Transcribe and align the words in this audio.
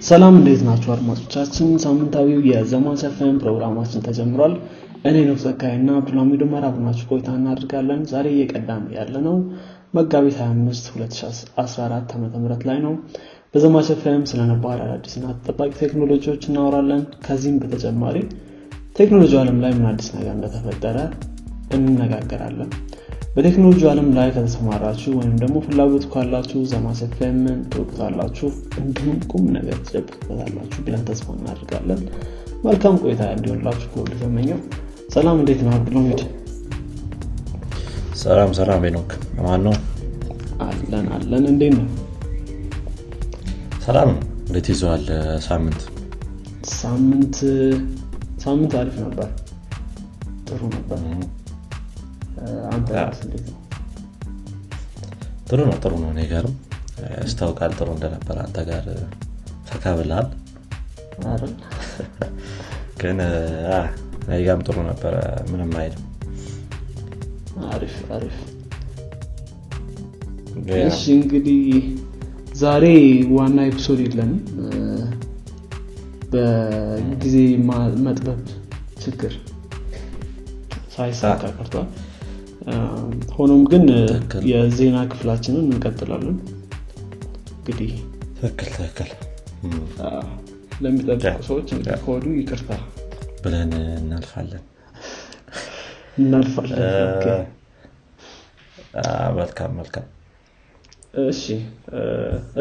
ሰላም 0.00 0.34
እንዴት 0.38 0.60
ናችሁ 0.66 0.90
አድማጮቻችን? 0.94 1.66
ሳምንታዊው 1.82 2.38
የዘማች 2.48 3.00
ኤፍኤም 3.08 3.36
ፕሮግራማችን 3.42 4.04
ተጀምሯል። 4.06 4.54
እኔ 5.04 5.16
ነው 5.28 5.36
ዘጋይና 5.42 5.90
አብዱልሐሚድ 5.98 6.42
ኡመር 6.46 6.64
አብረናችሁ 6.68 7.06
ቆይታ 7.10 7.28
እናደርጋለን። 7.38 8.00
ዛሬ 8.12 8.26
እየቀዳን 8.34 8.84
ያለነው 8.96 9.36
መጋቢት 9.94 10.36
25 10.40 10.88
2014 10.94 12.14
ዓ.ም 12.16 12.24
ላይ 12.70 12.78
ነው። 12.86 12.94
በዘማች 13.54 13.88
ኤፍኤም 13.94 14.24
ስለ 14.30 14.40
ነባር 14.50 14.78
አዳዲስና 14.84 15.26
ተጠባቂ 15.38 15.70
ቴክኖሎጂዎች 15.82 16.44
እናወራለን። 16.50 17.02
ከዚህም 17.26 17.58
በተጨማሪ 17.62 18.16
ቴክኖሎጂ 18.96 19.32
ዓለም 19.40 19.58
ላይ 19.64 19.72
ምን 19.78 19.88
አዲስ 19.90 20.08
ነገር 20.16 20.32
እንደተፈጠረ 20.36 20.98
እንነጋገራለን። 21.76 22.70
በቴክኖሎጂ 23.34 23.82
ዓለም 23.90 24.08
ላይ 24.14 24.28
ከተሰማራችሁ 24.34 25.10
ወይም 25.18 25.34
ደግሞ 25.42 25.56
ፍላጎቱ 25.66 26.04
ካላችሁ 26.12 26.60
ዘማች 26.70 27.00
ኤፍኤምን 27.06 27.58
ትወዱታላችሁ፣ 27.72 28.48
እንዲሁም 28.80 29.18
ቁም 29.32 29.44
ነገር 29.56 29.76
ትጨብጡበታላችሁ 29.84 30.80
ብለን 30.86 31.02
ተስፋ 31.10 31.26
እናደርጋለን። 31.36 32.00
መልካም 32.64 32.96
ቆይታ 33.02 33.22
እንዲሆንላችሁ 33.36 33.88
ከሁሉ 33.92 34.10
ተመኘው። 34.22 34.58
ሰላም፣ 35.14 35.38
እንዴት 35.42 35.60
ነው 35.66 35.72
አብዱልሐሚድ? 35.76 36.20
ሰላም 38.20 38.50
ሰላም፣ 38.58 38.82
ሄኖክ 38.86 39.12
ማን 39.38 39.62
ነው? 39.66 39.76
አለን 40.66 41.06
አለን። 41.16 41.46
እንዴት 41.52 41.74
ነው? 41.78 41.86
ሰላም 43.86 44.10
ነው። 44.10 44.20
እንዴት 44.46 44.68
ይዘዋል 44.72 45.06
ሳምንት? 45.46 45.80
ሳምንት 46.76 47.36
ሳምንት 48.44 48.74
አሪፍ 48.80 48.96
ነበር፣ 49.04 49.28
ጥሩ 50.48 50.60
ነበር። 50.76 51.00
አንተ 52.70 52.90
እንዴት 53.24 53.46
ነው? 53.48 53.56
ጥሩ 55.48 55.58
ነው 55.68 55.76
ጥሩ 55.82 55.92
ነው። 56.02 56.10
እኔ 56.14 56.20
ጋርም 56.32 56.54
ያስታውቃል 57.16 57.72
ጥሩ 57.78 57.88
እንደነበር። 57.96 58.36
አንተ 58.44 58.58
ጋር 58.68 58.86
ፈካ 59.68 59.84
ብልሃል፣? 59.98 60.28
ግን 63.00 63.18
እኔ 64.26 64.38
ጋርም 64.46 64.62
ጥሩ 64.68 64.76
ነበረ። 64.90 65.14
ምንም 65.50 65.72
አይልም። 65.80 66.04
አሪፍ 67.70 67.96
አሪፍ። 68.16 68.36
እሺ 70.82 71.02
እንግዲህ 71.16 71.60
ዛሬ 72.60 72.84
ዋና 73.36 73.58
ኤፒሶድ 73.68 74.00
የለንም። 74.04 74.40
በጊዜ 76.32 77.36
መጥበብ 78.04 78.40
ችግር 79.04 79.32
ሳይሳካ 80.94 81.42
ቀርቷል። 81.56 81.88
ሆኖም 83.36 83.62
ግን 83.70 83.84
የዜና 84.50 84.98
ክፍላችንን 85.12 85.66
እንቀጥላለን። 85.68 86.36
እንግዲህ 87.58 87.92
ትክክል 88.38 88.70
ትክክል 88.76 89.10
ለሚጠብቁ 90.82 91.38
ሰዎች 91.48 91.68
ከወዲሁ 92.02 92.32
ይቅርታ 92.40 92.70
ብለን 93.42 93.72
እናልፋለን። 93.98 94.64
እናልፋለን። 96.18 96.78
መልካም 99.38 99.72
መልካም። 99.80 100.06
እሺ 101.24 101.42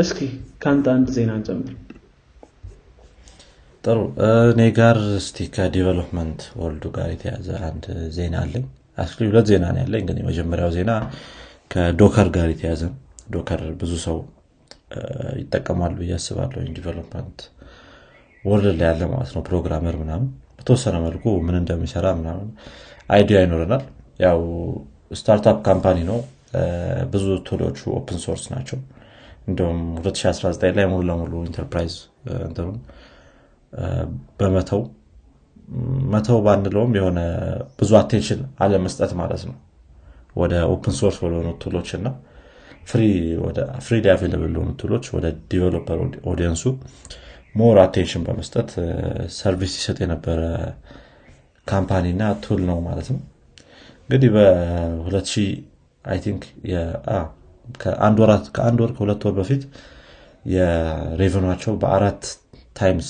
እስኪ 0.02 0.20
ከአንተ 0.64 0.88
አንድ 0.96 1.08
ዜና 1.16 1.32
እንጨምር። 1.40 1.76
ጥሩ 3.84 3.98
እኔ 4.48 4.62
ጋር 4.80 4.98
እስቲ 5.20 5.48
ከ 5.56 5.69
development 5.69 6.42
world 6.62 6.79
ኡ 6.79 6.86
ጋር 6.98 7.10
የተያዘ 7.14 7.50
አንድ 7.70 7.86
ዜና 8.18 8.36
አለኝ 8.44 8.66
actually 9.00 9.28
ሁለት 9.32 9.48
ዜና 9.52 9.66
ነው 9.76 9.82
ያለኝ። 9.84 10.04
ግን 10.10 10.18
የመጀመሪያው 10.22 10.72
ዜና 10.76 10.92
ከ 11.72 11.86
Docker 11.86 12.28
ጋር 12.36 12.48
የተያዘ 12.54 12.82
Docker 13.34 13.62
ብዙ 13.82 13.94
ሰው 14.06 14.18
ይጠቀማሉ 15.42 15.94
ብዬ 16.00 16.14
አስባለሁ። 16.18 16.62
development 16.78 17.40
world 18.44 18.78
ላይ 18.80 18.88
ያለ 18.90 19.04
ማለት 19.12 19.32
ነው። 19.36 19.42
programmer 19.48 19.96
ምናምን 20.02 20.28
በተወሰነ 20.60 20.96
መልኩ 21.06 21.24
ምን 21.46 21.56
እንደሚሰራ 21.60 22.08
ምናምን 22.20 22.48
idea 23.10 23.40
ይኖረናል። 23.46 23.84
ያው 24.20 24.40
startup 25.12 25.58
company 25.68 26.00
ነው። 26.10 26.20
ብዙ 27.12 27.26
tool 27.48 27.64
ኦቹ 27.64 27.80
open 27.98 28.20
source 28.24 28.46
ናቸው። 28.54 28.78
እንዲሁም 29.48 29.78
2019 30.00 30.78
ላይ 30.78 30.86
ሙሉ 30.92 31.02
ለሙሉ 31.10 31.34
ኢንተርፕራይዝ 31.48 31.94
በመተው 34.40 34.82
መተው 36.12 36.40
ባንለውም 36.46 36.94
የሆነ 36.98 37.20
ብዙ 37.80 37.92
attention 38.00 38.42
አለመስጠት 38.60 39.12
ማለት 39.20 39.42
ነው። 39.50 39.56
ወደ 40.36 40.54
open 40.74 40.94
source 41.00 41.18
ወደሆኑ 41.24 41.50
tool 41.64 41.77
ኦች 41.77 41.90
እና 41.98 42.08
free 43.86 44.00
available 44.14 44.52
ለሆኑ 44.56 44.70
tool 44.82 44.94
ኦች 44.94 45.06
ወደ 45.16 45.26
developer 45.52 46.00
audience 46.32 46.64
ኡ 47.56 47.63
more 47.63 47.78
attention 47.84 48.24
በመስጠት 48.28 48.70
service 49.38 49.72
ሲሰጥ 49.76 49.98
የነበረ 50.04 50.40
company 51.68 52.06
እና 52.16 52.24
tool 52.44 52.62
ነው 52.70 52.78
ማለት 52.88 53.08
ነው። 53.14 53.20
እንግዲህ 54.04 54.30
በ2000 54.36 55.48
I 56.06 56.20
think 56.26 56.44
ከአንድ 57.78 58.20
ወር 58.82 58.92
ከሁለት 58.96 59.24
ወር 59.28 59.34
በፊት 59.40 59.64
የ 60.46 60.62
revenue 60.62 61.18
ኣቸው 61.18 61.74
በአራት 61.82 62.24
times 62.74 63.10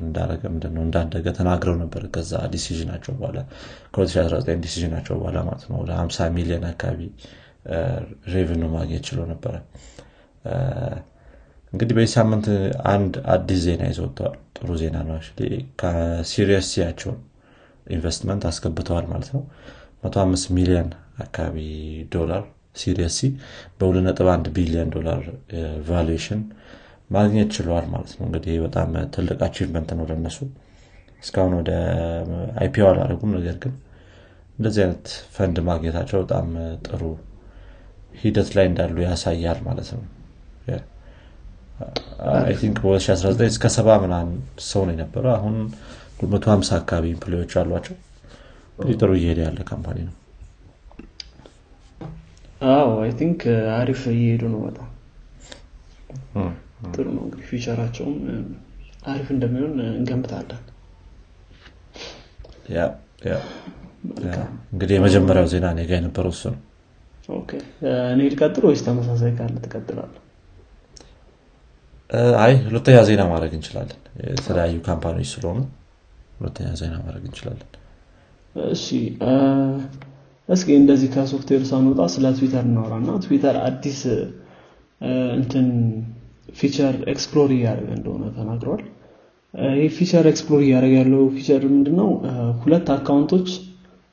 እንዳረገ 0.00 0.42
ምንድነው 0.54 0.82
እንዳደገ 0.86 1.26
ተናግረው 1.38 1.76
ነበር። 1.82 2.02
ከዛ 2.14 2.32
decision 2.54 2.85
ኣቸው 2.85 3.12
በኋላ 3.18 3.38
ከ2019 3.94 4.64
decision 4.64 4.91
ኣቸው 4.91 5.14
በኋላ 5.20 5.38
ማለት 5.48 5.64
ነው 5.70 5.76
ወደ 5.82 5.90
50 5.98 6.28
ሚሊዮን 6.38 6.64
አካባቢ 6.70 7.00
revenue 8.34 8.62
ማግኘት 8.76 9.02
ችሎ 9.08 9.20
ነበረ። 9.32 9.54
እንግዲህ 11.72 11.94
በዚህ 11.96 12.12
ሳምንት 12.16 12.46
አንድ 12.92 13.14
አዲስ 13.32 13.58
ዜና 13.64 13.82
ይዘው 13.90 14.05
ወጥተዋል 14.05 14.36
ጥሩ 14.56 14.68
ዜና 14.82 14.98
ነው 15.08 15.16
ከ 15.80 16.02
series 16.02 16.68
C 16.72 16.77
ያቸውን 16.77 17.18
ኢንቨስትመንት 17.86 18.42
አስገብተዋል 18.50 19.06
ማለት 19.12 19.30
ነው። 19.36 19.42
105 20.06 20.48
ሚሊዮን 20.58 20.88
አካባቢ 21.24 21.58
ዶላር 22.14 22.42
Series 22.76 23.14
C 23.18 23.28
በ2.1 23.78 24.48
ቢሊዮን 24.56 24.90
ዶላር 24.96 25.20
valuation 25.88 26.40
ማግኘት 27.10 27.50
ችለዋል 27.56 27.86
ማለት 27.92 28.12
ነው። 28.16 28.24
እንግዲህ 28.26 28.56
በጣም 28.64 28.88
ትልቅ 29.14 29.38
achievement 29.46 29.90
ነው 29.98 30.06
ለነሱ 30.10 30.38
እስካሁን 31.22 31.52
ወደ 31.58 31.70
IPO 32.60 32.84
አላደረጉም 32.90 33.30
ነገር 33.36 33.56
ግን 33.62 33.72
እንደዚህ 34.58 34.80
አይነት 34.84 35.06
ፈንድ 35.34 35.56
ማግኘታቸው 35.68 36.18
በጣም 36.22 36.46
ጥሩ 36.86 37.02
ሂደት 38.20 38.48
ላይ 38.56 38.66
እንዳሉ 38.70 38.96
ያሳያል 39.06 39.58
ማለት 39.66 39.88
ነው። 39.94 40.04
think 42.60 42.78
በ2019 42.84 43.42
እስከ 43.48 43.66
ሰባ 43.74 43.88
ምናምን 44.04 44.30
ሰው 44.68 44.82
ነው 44.86 44.92
የነበረው። 44.94 45.32
አሁን 45.36 45.56
150 46.24 46.72
አካባቢ 46.78 47.04
employee 47.12 47.39
ዎች 47.39 47.52
አሏቸው። 47.60 47.96
እንግዲህ 48.72 48.96
ጥሩ 49.00 49.10
እየሄደ 49.18 49.40
ያለ 49.46 49.60
company 49.68 49.98
ነው። 50.08 50.14
አዎ 52.70 52.88
I 53.02 53.10
think 53.18 53.40
አሪፍ 53.76 54.00
እየሄዱ 54.12 54.42
ነው 54.54 54.60
በጣም። 54.64 54.88
እም፣ 56.38 56.50
ጥሩ 56.90 57.06
ነው 57.14 57.22
እንግዲህ 57.24 57.44
future 57.50 57.78
አቸውም 57.78 58.16
እ፣ 58.28 58.36
አሪፍ 59.06 59.28
እንደሚሆን 59.34 59.72
እንገምታለን። 59.92 60.62
እንግዲህ 64.72 64.94
የመጀመሪያው 64.96 65.46
ዜና 65.52 65.66
እኔ 65.74 65.80
ጋ 65.86 65.94
የነበረው 65.98 66.32
እሱ 66.34 66.42
ነው። 66.52 66.60
እኔ 68.12 68.20
ልቀጥል 68.32 68.64
ወይስ 68.68 68.82
ተመሳሳይ 68.86 69.32
ካለ 69.38 69.54
ትቀጥላለህ? 69.64 70.20
አይ 72.42 72.52
ሁለተኛ 72.66 72.98
ዜና 73.08 73.22
ማድረግ 73.32 73.52
እንችላለን። 73.56 73.98
የተለያዩ 74.28 74.76
company 74.86 75.14
ዎች 75.14 75.30
ስለሆኑ 75.32 75.58
ሁለተኛ 76.38 76.68
ዜና 76.80 76.94
ማድረግ 77.02 77.24
እንችላለን። 77.28 77.68
እሺ 78.70 78.86
እስኪ 80.48 80.68
እንደዚህ 80.80 81.08
ከሶፍትዌር 81.14 81.62
ሳንወጣ 81.70 82.00
ስለ 82.12 82.26
ትዊተር 82.36 82.64
እናወራ 82.68 82.94
እና 83.02 83.10
ትዊተር 83.24 83.56
አዲስ 83.66 83.98
እንትን 85.36 85.66
feature 86.56 86.94
explore 87.12 87.50
እያደረገ 87.56 87.90
እንደሆነ 87.96 88.24
ተናግረዋል 88.36 88.82
ይህ 89.76 89.90
feature 89.98 90.24
explore 90.30 90.60
እያደረገ 90.64 90.94
ያለው 91.00 91.22
feature 91.36 91.62
ምንድነው? 91.70 92.08
ሁለት 92.62 92.88
account 92.94 93.28
ኦች 93.28 93.48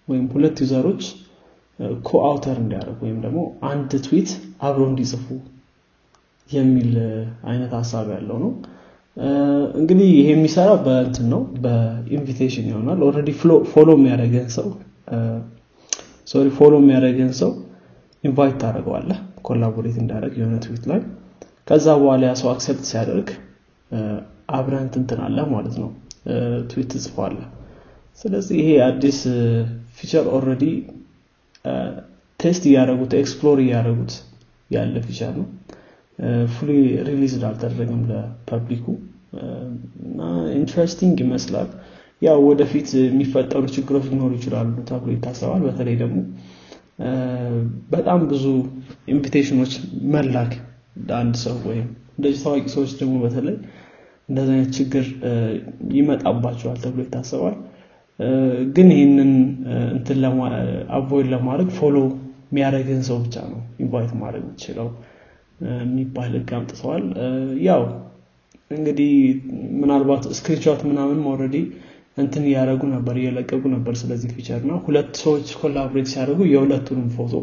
ወይም 0.07 0.25
ሁለት 0.33 0.57
user 0.63 0.83
ኦች 0.83 1.03
co-author 2.07 2.57
እንዲያደርጉ 2.62 3.00
ወይም 3.06 3.18
ደግሞ 3.25 3.39
አንድ 3.69 3.92
ትዊት 4.06 4.30
አብረው 4.68 4.88
እንዲጽፉ 4.92 5.25
የሚል 6.50 6.92
አይነት 7.50 7.71
ሀሳብ 7.80 8.07
ያለው 8.15 8.38
ነው። 8.44 8.51
እንግዲህ 9.80 10.07
ይሄ 10.13 10.27
የሚሰራው 10.31 10.77
በእንትን 10.86 11.27
ነው 11.33 11.42
በ 11.63 11.81
invitation 11.81 12.65
ይሆናል። 12.71 13.00
already 13.07 13.30
follow 13.74 13.89
የሚያደርገን 13.98 14.50
ሰው 14.57 14.68
sorry 16.27 16.47
follow 16.57 16.74
የሚያደርገን 16.81 17.31
ሰው 17.42 17.51
invite 18.24 18.56
ታደርገዋለህ 18.62 19.18
collaborate 19.47 19.97
እንዳደረግ 20.04 20.33
የሆነ 20.39 20.56
ትዊት 20.63 20.83
ላይ 20.92 21.00
ከዛ 21.67 21.85
በኋላ 22.00 22.23
ያ 22.27 22.35
ሰው 22.39 22.50
accept 22.51 22.86
ሲያደርግ 22.89 23.29
አብረህ 24.56 24.81
እንትን 24.85 25.03
ትላለህ 25.09 25.45
ማለት 25.53 25.75
ነው። 25.81 25.89
ትዊት 26.69 26.88
ትጽፋለህ 26.94 27.47
ስለዚህ 28.21 28.57
ይሄ 28.62 28.69
አዲስ 28.85 29.17
feature 29.97 30.25
already 30.36 30.63
test 32.39 32.63
እያደረጉት 32.69 33.12
explore 33.19 33.57
እያደረጉት 33.63 34.13
ያለ 34.69 34.95
feature 35.07 35.33
ነው። 35.39 35.47
fully 36.53 36.69
released 37.07 37.44
አልተደረገም 37.50 38.01
ለ 38.12 38.25
public 38.25 38.65
ኡ። 38.65 38.86
እና 40.06 40.19
interesting 40.57 41.15
ይመስላል። 41.23 41.69
ያው 42.21 42.38
ወደፊት 42.47 42.89
የሚፈጠሩ 43.01 43.63
ችግሮች 43.75 44.06
ሊኖሩ 44.11 44.31
ይችላሉ 44.38 44.75
ተብሎ 44.89 45.09
ይታሰባል። 45.15 45.63
በተለይ 45.68 45.95
ደግሞ 46.03 46.18
በጣም 47.91 48.19
ብዙ 48.29 48.45
invitation 49.07 49.55
ኦች 49.55 49.74
መላክ 50.13 50.53
ለአንድ 51.07 51.36
ሰው 51.44 51.56
ወይም 51.69 51.88
እንደዚህ 52.18 52.39
ታዋቂ 52.44 52.65
ሰዎች 52.75 52.92
ደግሞ 53.00 53.15
በተለይ 53.24 53.57
እንደዚህ 54.30 54.53
አይነት 54.56 54.71
ችግር 54.77 55.06
ይመጣባቸዋል 55.97 56.77
ተብሎ 56.83 57.00
ይታሰባል። 57.06 57.56
ግን 58.75 58.88
ይህንን 58.95 59.31
እንትን 59.95 60.19
avoid 60.97 61.27
ለማድረግ 61.33 61.69
follow 61.80 61.97
የሚያደረግን 62.50 63.01
ሰው 63.09 63.18
ብቻ 63.24 63.36
ነው 63.51 63.62
invite 63.83 64.12
ማድረግ 64.21 64.44
የምችለው 64.45 64.88
የሚባል 65.83 66.31
ህግ 66.38 66.51
አምጥተዋል። 66.57 67.03
ያው 67.68 67.83
እንግዲህ 68.71 69.12
ምናልባት 69.81 70.24
screenshot 70.38 70.81
ምናምን 70.89 71.19
already 71.31 71.57
እንትን 72.18 72.44
እያደረጉ 72.50 72.83
ነበር 72.94 73.15
እየለቀቁ 73.21 73.63
ነበር 73.74 73.94
ስለዚህ 74.01 74.30
feature 74.36 74.59
እና 74.65 74.74
ሁለት 74.86 75.12
ሰዎች 75.24 75.47
collaborate 75.62 76.07
ሲያደርጉ 76.12 76.42
የሁለቱንም 76.51 77.09
ፎቶ 77.18 77.33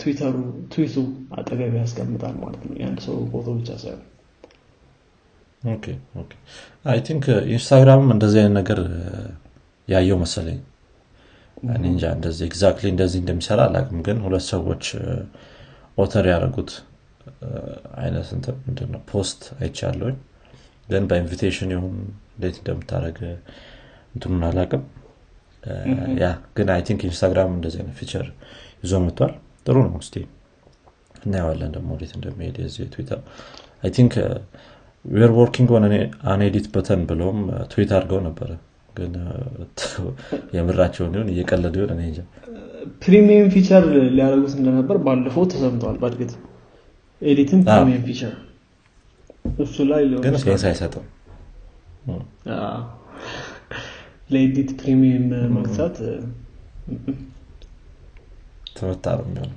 ትዊተሩ 0.00 0.34
ትዊቱ 0.72 0.94
አጠገብ 1.36 1.72
ያስቀምጣል 1.80 2.34
ማለት 2.42 2.62
ነው። 2.66 2.74
የአንድ 2.80 2.98
ሰው 3.06 3.16
ፎቶ 3.32 3.46
ብቻ 3.58 3.70
ሳይሆን። 3.82 4.06
I 6.84 6.98
think 7.06 7.24
ኢንስታግራምም 7.54 8.10
እንደዚህ 8.14 8.38
አይነት 8.42 8.54
ነገር 8.60 8.80
ያየው 9.88 10.18
መሰለኝ። 10.22 10.60
እንጃ 11.84 12.04
እንደዚህ 12.16 12.44
exactly 12.48 12.86
እንደዚህ 12.92 13.18
እንደሚሰራ 13.22 13.60
አላቅም 13.68 13.98
ግን 14.06 14.18
ሁለት 14.26 14.44
ሰዎች 14.52 14.84
author 15.98 16.26
ያደረጉት 16.32 16.70
አይነት 18.00 18.28
ምንድነው 18.62 19.02
post 19.10 19.42
አይቻለሁኝ። 19.58 20.16
ግን 20.88 21.04
በ 21.10 21.20
invitation 21.20 21.70
ይሁን 21.74 21.96
እንዴት 22.34 22.56
እንደምታደረግ 22.60 23.18
እንትኑን 24.14 24.44
አላቅም 24.48 24.82
ያ 26.22 26.26
ግን 26.56 26.68
I 26.74 26.80
think 26.88 27.00
ኢንስታግራም 27.08 27.50
እንደዚህ 27.56 27.78
አይነት 27.80 27.96
feature 28.00 28.26
ይዞ 28.82 28.92
መጥቷል። 29.04 29.32
ጥሩ 29.66 29.76
ነው 29.86 30.02
so 30.02 30.10
እናየዋለን 31.20 31.70
ደግሞ 31.74 31.88
ወዴት 31.94 32.12
እንደሚሄድ 32.16 32.56
የዚህ 32.62 32.84
ትዊተር 32.92 33.18
I 33.82 33.90
think 33.96 34.12
we're 35.04 35.32
working 35.38 35.68
on 35.74 35.84
an 36.30 36.40
edit 36.46 36.66
button 36.74 37.00
ብለውም 37.10 37.40
ትዊት 37.72 37.90
አድርገው 37.96 38.20
ነበረ። 38.28 38.50
ግን 38.94 39.12
የምራቸውን 40.56 41.12
ይሁን 41.16 41.28
እየቀለዱ 41.32 41.74
ይሆን 41.80 41.92
እኔ 41.96 42.02
premium 43.02 43.48
feature 43.54 43.84
ሊያደርጉት 44.10 44.54
እንደነበር 44.58 44.96
ባለፈው 45.04 45.44
ተሰምተዋል 45.52 45.96
በእርግጥ። 46.02 46.32
edit 47.22 47.47
ን 47.47 47.60
premium 47.68 48.02
feature 48.08 48.34
እሱ 49.60 49.84
ላይ 49.90 50.02
ግን 50.24 50.34
sense 50.42 50.64
አይሰጥም። 50.70 51.06
ለ 54.30 54.43
edit 54.43 54.70
premium 54.80 55.26
መግዛት 55.56 55.96
ትምህርት 58.80 59.06
ነው 59.12 59.24
የሚሆነው? 59.26 59.56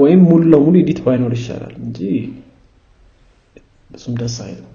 ወይም 0.00 0.20
ሙሉ 0.26 0.42
ለሙሉ 0.52 0.74
edit 0.80 0.98
ባይኖር 1.04 1.32
ይሻላል 1.36 1.74
እንጂ 1.80 1.98
እሱም 3.90 4.14
ደስ 4.20 4.36
አይልም። 4.44 4.70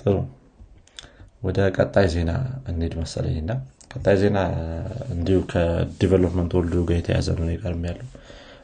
ጥሩ። 0.00 0.16
ወደ 1.42 1.58
ቀጣይ 1.76 2.06
ዜና 2.14 2.30
እንሄድ 2.70 2.94
መሰለኝ 3.00 3.36
እና 3.42 3.52
ቀጣይ 3.92 4.16
ዜና 4.22 4.38
እንዲሁ 5.14 5.38
ከ 5.52 5.67
development 5.67 6.52
world 6.58 6.69
ኡ 6.69 6.74
ጋር 6.88 6.96
የተያዘ 7.00 7.28
ነው 7.38 7.46
ጋር 7.56 7.74
ያለው 7.86 8.08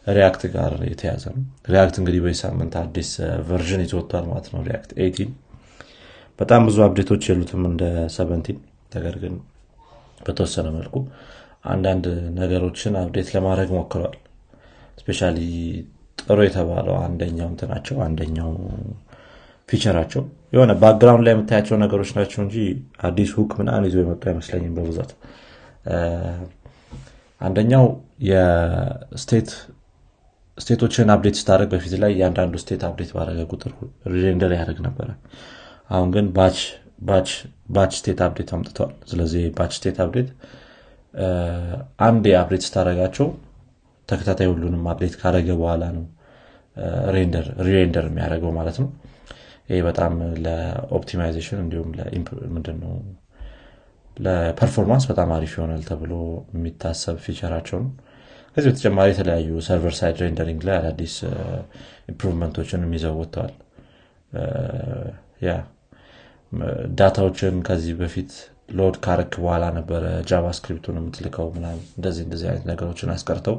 React 0.07 0.43
ጋር 0.55 0.73
የተያዘ 0.91 1.25
ነው። 1.35 1.43
React 1.69 1.97
እንግዲህ 2.01 2.21
በዚህ 2.25 2.39
ሳምንት 2.43 2.75
አዲስ 2.81 3.11
version 3.49 3.83
ይዞ 3.85 3.96
መጥቷል 3.96 4.25
ማለት 4.31 4.47
ነው 4.55 4.61
React 4.69 4.91
eighteen 5.05 5.31
በጣም 6.39 6.63
ብዙ 6.69 6.79
update 6.87 7.08
ኦች 7.08 7.23
የሉትም 7.31 7.63
እንደ 7.71 7.83
seventeen 8.17 8.59
ነገር 8.93 9.15
ግን 9.23 9.35
በተወሰነ 10.27 10.67
መልኩ 10.75 10.97
አንዳንድ 11.65 12.05
ነገሮችን 12.39 12.95
update 13.01 13.29
ለማድረግ 13.35 13.71
ሞክረዋል 13.77 14.17
especially 15.01 15.21
ጥሩ 16.19 16.39
የተባለው 16.47 16.97
አንደኛው 17.05 17.49
እንትናቸው 17.53 17.97
አንደኛው 18.07 18.51
feature 19.69 19.98
አቸው 19.98 20.23
የሆነ 20.53 20.73
background 20.81 21.25
ላይ 21.27 21.33
የምታያቸው 21.35 21.77
ነገሮች 21.83 22.11
ናቸው 22.17 22.41
እንጂ 22.45 22.57
አዲስ 23.09 23.31
hook 23.37 23.53
ምናምን 23.61 23.85
ይዞ 23.89 23.97
የመጡ 24.03 24.23
አይመስለኝም 24.31 24.75
በብዛት። 24.79 25.13
አንደኛው 27.41 27.85
የ 28.29 28.63
state 28.63 29.49
state 30.59 30.83
ኦችን 30.83 31.13
update 31.15 31.37
ስታደረግ 31.41 31.69
በፊት 31.73 31.95
ላይ 32.03 32.11
እያንዳንዱ 32.15 32.55
state 32.63 32.83
update 32.89 33.11
ባደረገ 33.17 33.43
ቁጥር 33.53 33.73
render 34.17 34.53
ያደርግ 34.59 34.81
ነበረ። 34.87 35.09
አሁን 35.91 36.11
ግን 36.15 36.27
batch 37.77 37.93
state 37.97 38.21
update 38.27 38.51
አምጥተዋል 38.57 38.93
ስለዚህ 39.11 39.45
batch 39.57 39.73
state 39.79 39.99
update 40.05 40.29
አንድ 42.07 42.25
የ 42.31 42.39
update 42.39 42.63
ስታደረጋቸው 42.67 43.27
ተከታታይ 44.09 44.49
ሁሉንም 44.53 44.85
update 44.93 45.15
ካደረገ 45.21 45.49
በኋላ 45.61 45.85
ነው 45.97 46.05
rerender 47.67 48.05
የሚያደርገው 48.09 48.53
ማለት 48.59 48.77
ነው። 48.83 48.89
ይህ 49.71 49.83
በጣም 49.89 50.13
ለ 50.45 50.61
optimization 50.61 51.59
እንዲሁም 51.65 51.91
ምንድነው? 52.55 52.95
ለ 54.17 54.30
performance 54.30 55.05
በጣም 55.11 55.29
አሪፍ 55.37 55.53
ይሆናል 55.57 55.83
ተብሎ 55.89 56.13
የሚታሰብ 56.55 57.17
feature 57.25 57.54
አቸው 57.54 57.79
ነው። 57.85 57.91
ከዚህ 58.57 58.69
በተጨማሪ 58.71 59.09
የተለያዩ 59.13 59.51
server 59.67 59.95
side 59.99 60.17
rendering 60.23 60.63
ላይ 60.69 60.77
አዳዲስ 60.81 61.15
improvement 62.11 62.57
ኦችን 62.57 62.83
ይዘው 62.93 63.17
ያ 65.43 65.53
data 66.95 67.19
ዎችን 67.19 67.55
ከዚህ 67.69 67.95
በፊት 68.01 68.33
load 68.73 68.97
ካረክ 69.05 69.33
በኋላ 69.41 69.65
ነበረ 69.77 70.03
JavaScript 70.31 70.79
ኡን 70.79 70.99
የምትልከው 71.01 71.47
ምናምን 71.57 71.83
እንደዚህ 71.97 72.23
እንደዚህ 72.27 72.47
አይነት 72.51 72.65
ነገሮችን 72.71 73.13
አስቀርተው 73.15 73.57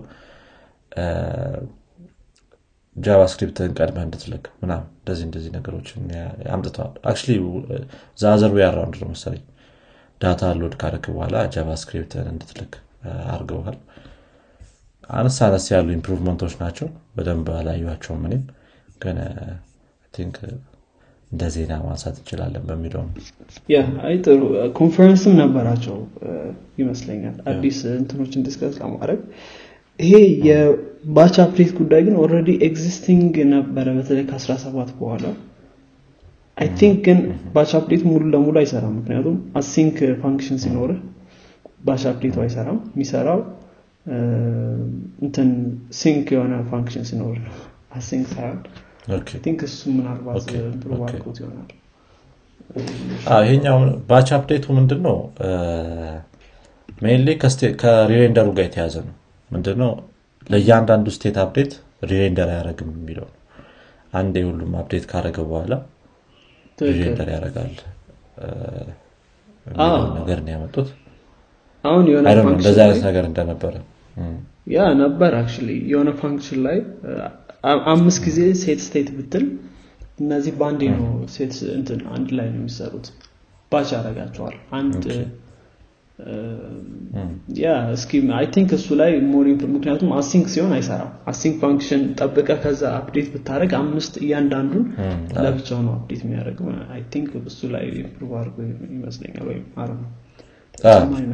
JavaScript 2.95 3.59
ን 3.59 3.71
ቀድመ 3.77 3.97
እንድትልክ 4.05 4.45
ምናምን 4.61 4.87
እንደዚህ 4.97 5.23
እንደዚህ 5.27 5.51
ነገሮችን 5.55 6.03
አምጥተዋል። 6.55 6.97
actually 7.11 8.53
the 8.61 8.68
other 8.68 8.78
way 8.78 8.85
around 8.85 8.97
ነው 9.01 9.09
መሰለኝ። 9.13 9.43
data 10.21 10.51
load 10.59 10.75
ካረክ 10.81 11.05
በኋላ 11.11 11.37
JavaScript 11.55 12.15
ን 12.15 12.27
እንድትልክ 12.33 12.73
አርገዋል 13.31 13.77
አነስ 15.13 15.37
አነስ 15.47 15.65
ያሉ 15.73 15.87
improvement 15.95 16.38
ኦች 16.38 16.53
ናቸው። 16.61 16.87
በደንብ 17.15 17.47
አላዩቸውም 17.55 18.23
እኔም። 18.29 18.43
ግን 19.01 19.17
think 20.13 20.37
እንደ 21.33 21.43
ዜና 21.53 21.73
ማንሳት 21.83 22.15
እንችላለን 22.19 22.63
በሚለው 22.69 23.01
ነው። 23.05 23.13
ያ 23.69 23.77
አይ 24.07 24.15
ጥሩ 24.25 24.41
ኮንፈረንስም 24.79 25.33
ነበራቸው 25.39 25.95
ይመስለኛል 26.81 27.37
አዲስ 27.51 27.79
እንትኖችን 27.95 28.43
discuss 28.47 28.75
ለማድረግ። 28.81 29.21
ይሄ 29.99 30.13
የ 30.47 30.72
batch 30.72 31.35
update 31.43 31.71
ጉዳይ 31.79 32.01
ግን 32.05 32.15
already 32.21 32.51
existing 32.67 33.33
ነበረ 33.53 33.87
በተለይ 33.97 34.23
ከ17 34.29 34.93
በኋላ። 34.99 35.25
I 36.57 36.67
think 36.79 36.97
ግን 37.05 37.19
batch 37.53 37.71
update 37.77 38.03
ሙሉ 38.09 38.23
ለሙሉ 38.33 38.55
አይሰራም። 38.61 38.93
ምክንያቱም 38.99 39.37
async 39.59 39.95
function 40.23 40.57
ሲኖርህ 40.63 40.99
batch 41.83 42.03
update 42.11 42.29
ኡ 42.29 42.35
አይሰራም። 42.43 42.79
የሚሰራው 42.91 43.39
እንትን 45.23 45.49
sync 45.99 46.25
የሆነ 46.35 46.53
function 46.71 47.05
ሲኖር 47.09 47.35
ነው 47.45 47.53
async 47.97 48.27
ሳይሆን 48.33 48.59
think 49.45 49.61
እሱ 49.67 49.79
ምናልባት 49.95 50.35
አድርጎት 51.05 51.37
ይሆናል። 51.41 51.69
ይሄኛው 53.43 53.77
batch 54.09 54.29
update 54.37 54.58
ኡ 54.58 54.65
ምንድን 54.77 55.01
ነው 55.07 55.17
mainly 57.01 57.29
ከ 57.81 57.92
rerender 57.92 58.36
ኡ 58.36 58.47
ጋር 58.57 58.65
የተያዘ 58.67 58.95
ነው። 59.07 59.15
ምንድነው? 59.49 59.91
ለእያንዳንዱ 60.47 61.07
state 61.15 61.37
update 61.43 61.71
rerender 62.09 62.49
አያደርግም 62.53 62.89
የሚለው 62.95 63.27
ነው። 63.27 63.39
አንድ 64.13 64.33
የሁሉም 64.41 64.71
update 64.81 65.05
ካደረገ 65.11 65.37
በኋላ 65.49 65.73
rerender 66.89 67.29
ያደርጋል። 67.35 67.73
ነገር 70.17 70.39
ነው 70.45 70.51
ያመጡት። 70.55 70.89
እንደዚህ 72.53 72.81
አይነት 72.83 73.01
ነገር 73.07 73.23
እንደነበረ 73.29 73.73
ያ 74.67 74.85
ነበር 74.99 75.31
actually 75.39 75.69
የሆነ 75.91 76.09
function 76.19 76.59
ላይ 76.67 76.77
አምስት 77.91 78.19
ጊዜ 78.25 78.39
set 78.61 78.81
state 78.85 79.09
ብትል 79.17 79.45
እነዚህ 80.19 80.53
በአንዴ 80.59 80.81
ነው 80.95 81.05
set 81.35 81.53
እንትን 81.77 82.01
አንድ 82.15 82.29
ላይ 82.37 82.47
ነው 82.49 82.59
የሚሰሩት። 82.59 83.07
batch 83.71 83.89
ያደርጋቸዋል። 83.95 84.55
አንድ 84.79 85.05
ያ 87.59 87.67
እስኪ 87.93 88.11
I 88.37 88.45
think 88.55 88.71
እሱ 88.77 88.87
ላይ 88.99 89.11
more 89.29 89.45
ምክንያቱም 89.73 90.11
async 90.17 90.45
ሲሆን 90.53 90.73
አይሰራም። 90.75 91.11
async 91.31 91.55
function 91.63 92.01
ጠብቀህ 92.19 92.49
ከዛ 92.63 92.83
update 92.99 93.27
ብታደርግ 93.33 93.71
አምስት 93.79 94.13
እያንዳንዱን 94.23 94.85
ለብቻው 95.37 95.79
ነው 95.87 95.93
update 95.97 96.21
የሚያደርገው። 96.25 96.67
I 96.95 97.01
think 97.13 97.31
እሱ 97.43 97.71
ላይ 97.75 97.85
improve 98.03 98.31
አድርጎ 98.41 98.57
ይመስለኛል 98.95 99.47
ወይም 99.49 99.65
አረ 99.83 99.89
ነው 100.01 100.09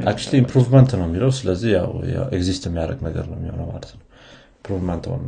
actually 0.09 0.33
improvement 0.41 0.91
ነው 0.99 1.05
የሚለው 1.07 1.31
ስለዚህ 1.37 1.69
ያው 1.75 1.89
exist 2.35 2.63
የሚያደርግ 2.67 2.99
ነገር 3.07 3.25
ነው 3.31 3.37
የሚሆነው 3.39 3.67
ማለት 3.71 3.91
ነው 3.93 4.03
improvement 4.57 5.05
on 5.13 5.23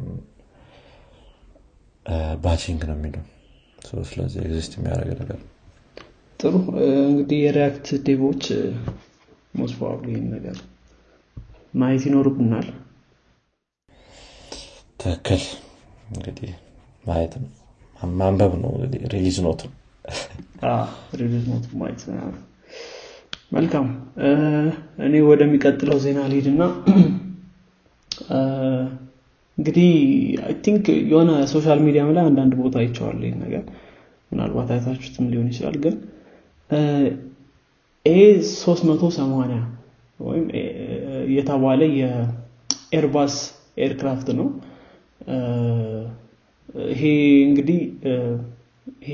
batching 2.43 2.81
ነው 2.89 2.95
የሚለው 2.97 3.23
ስለዚህ 4.05 4.39
exist 4.45 4.73
የሚያደርግ 4.77 5.09
ነገር 5.21 5.39
ጥሩ 6.39 6.53
እንግዲህ 7.07 7.39
የ 7.45 7.57
React 7.57 7.87
dev 8.07 8.23
ኦች 8.23 8.43
most 9.59 9.75
probably 9.79 10.07
ይህን 10.13 10.27
ነገር 10.35 10.57
ማየት 11.73 12.03
ይኖርብናል 12.09 12.67
ትክክል 14.99 15.43
እንግዲህ 16.09 16.51
ማየት 17.07 17.33
ነው 17.41 17.49
ማንበብ 18.19 18.53
ነው 18.63 18.71
እንግዲህ 18.75 19.01
release 19.13 19.37
note 19.45 19.61
release 21.19 21.43
note 21.51 21.65
ማየት 21.81 22.01
መልካም። 23.51 23.87
እኔ 25.05 25.13
ወደሚቀጥለው 25.29 25.97
ዜና 26.03 26.19
ልሂድ 26.31 26.47
እና 26.51 26.63
እንግዲህ 29.57 29.89
I 30.45 30.53
think 30.65 30.83
የሆነ 31.11 31.31
social 31.53 31.79
media 31.85 32.02
ም 32.02 32.09
ላይ 32.15 32.23
አንዳንድ 32.29 32.53
ቦታ 32.61 32.75
አይቸዋል 32.81 33.19
ይህ 33.25 33.35
ነገር። 33.43 33.63
ምናልባት 34.31 34.69
አይታችሁትም 34.75 35.25
ሊሆን 35.31 35.47
ይችላል 35.51 35.75
ግን 35.83 35.95
A 38.05 38.19
380 38.51 39.57
ወይም 40.19 40.45
የተባለ 41.35 41.81
የ 41.99 42.33
Airbus 42.33 43.35
aircraft 43.85 44.29
ነው። 44.39 44.47
ይሄ 46.91 47.03
እንግዲህ 47.47 47.79
ይሄ 49.03 49.13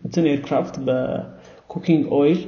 እንትን 0.00 0.24
aircraft 0.32 0.76
በ 0.86 1.12
cooking 1.12 2.04
oil 2.18 2.40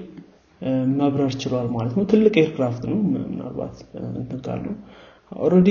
መብረር 0.99 1.33
ችሏል 1.43 1.67
ማለት 1.75 1.95
ነው። 1.99 2.05
ትልቅ 2.11 2.35
aircraft 2.43 2.83
ነው። 2.91 2.99
ምናልባት 3.13 3.77
እንትን 4.15 4.41
ካሉ 4.47 4.65
already 5.43 5.71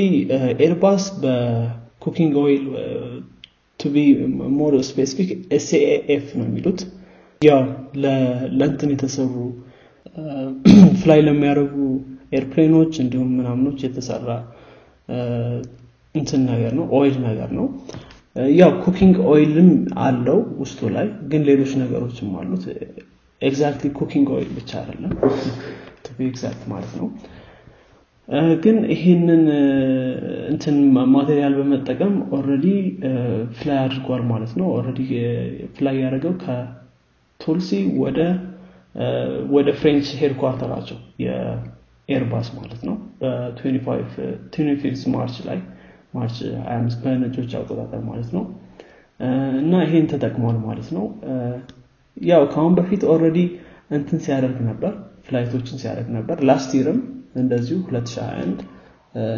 Airbus 0.65 1.03
በ 1.23 1.48
cooking 1.48 2.33
oil 2.43 2.65
to 3.79 3.91
be 3.93 4.03
more 4.57 4.73
specific 4.89 5.29
SAF 5.57 6.25
ነው 6.39 6.45
የሚሉት። 6.47 6.81
ያው 7.41 7.61
ለእንትን 8.53 8.91
የተሰሩ 8.93 9.33
fly 11.01 11.19
ለሚያደርጉ 11.27 11.75
airplane 12.39 12.75
ኦች 12.75 12.93
እንዲሁም 13.03 13.29
ምናምኖች 13.37 13.79
የተሰራ 13.85 14.29
እንትን 16.15 16.41
ነገር 16.51 16.71
ነው። 16.79 16.85
oil 16.97 17.15
ነገር 17.27 17.49
ነው። 17.59 17.65
ያው 18.55 18.71
cooking 18.83 19.15
oil 19.31 19.54
ም 19.54 19.69
አለው 20.03 20.39
ውስጡ 20.61 20.89
ላይ 20.95 21.07
ግን 21.31 21.41
ሌሎች 21.49 21.71
ነገሮችም 21.81 22.29
አሉት 22.39 22.63
exactly 23.43 23.89
cooking 23.93 24.27
oil 24.35 24.49
ብቻ 24.57 24.71
አይደለም. 24.81 25.13
exact 26.25 26.63
ማለት 26.71 26.93
ነው. 26.99 27.07
ግን 28.63 28.77
ይሄንን 28.91 29.41
እንትን 30.51 30.75
material 31.13 31.53
በመጠቀም 31.59 32.13
already 32.37 32.65
fly 33.57 33.77
አድርጓል 33.77 34.21
ማለት 34.29 34.51
ነው። 34.59 34.67
already 34.75 34.99
fly 35.75 35.95
ያደረገው 36.03 36.33
ከ 36.43 36.69
Toulouse 36.69 37.71
ወደ 37.97 38.19
ወደ 39.51 39.69
French 39.79 40.07
headquarter 40.19 40.70
አቸው 40.70 40.97
የ 41.19 41.52
Airbus 41.52 42.49
ማለት 42.57 42.81
ነው። 42.89 42.95
በ25 43.21 45.05
March 45.15 45.37
ላይ 45.47 45.59
March 46.15 46.37
25 46.67 47.03
በነጮች 47.03 47.53
አቆጣጠር 47.59 48.01
ማለት 48.09 48.29
ነው። 48.37 48.43
እና 49.61 49.73
ይሄን 49.85 50.07
ተጠቅሟል 50.11 50.57
ማለት 50.67 50.89
ነው 50.97 51.05
ያው 52.17 52.43
ከአሁን 52.51 52.73
በፊት 52.77 53.01
already 53.09 53.39
እንትን 53.91 54.19
ሲያደርግ 54.25 54.57
ነበር 54.69 54.93
flight 55.27 55.52
ኦችን 55.52 55.77
ሲያደርግ 55.81 56.09
ነበር። 56.17 56.37
last 56.49 56.71
year 56.79 56.92
ም 56.92 56.99
እንደዚሁ 57.35 57.77
2021 57.89 58.59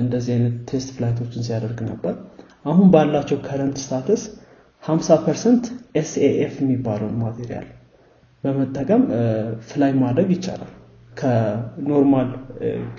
እንደዚህ 0.01 0.31
አይነት 0.35 0.55
test 0.69 0.89
flight 0.95 1.20
ኦችን 1.20 1.45
ሲያደርግ 1.47 1.79
ነበር። 1.89 2.13
አሁን 2.65 2.87
ባላቸው 2.93 3.37
current 3.47 3.77
status 3.83 4.21
50 4.83 5.17
percent 5.25 5.65
SAF 5.95 6.53
የሚባለውን 6.61 7.15
material 7.23 7.67
በመጠቀም 8.43 9.03
fly 9.67 9.91
ማድረግ 10.01 10.29
ይቻላል። 10.35 10.71
ከ 11.19 11.47
normal 11.47 12.29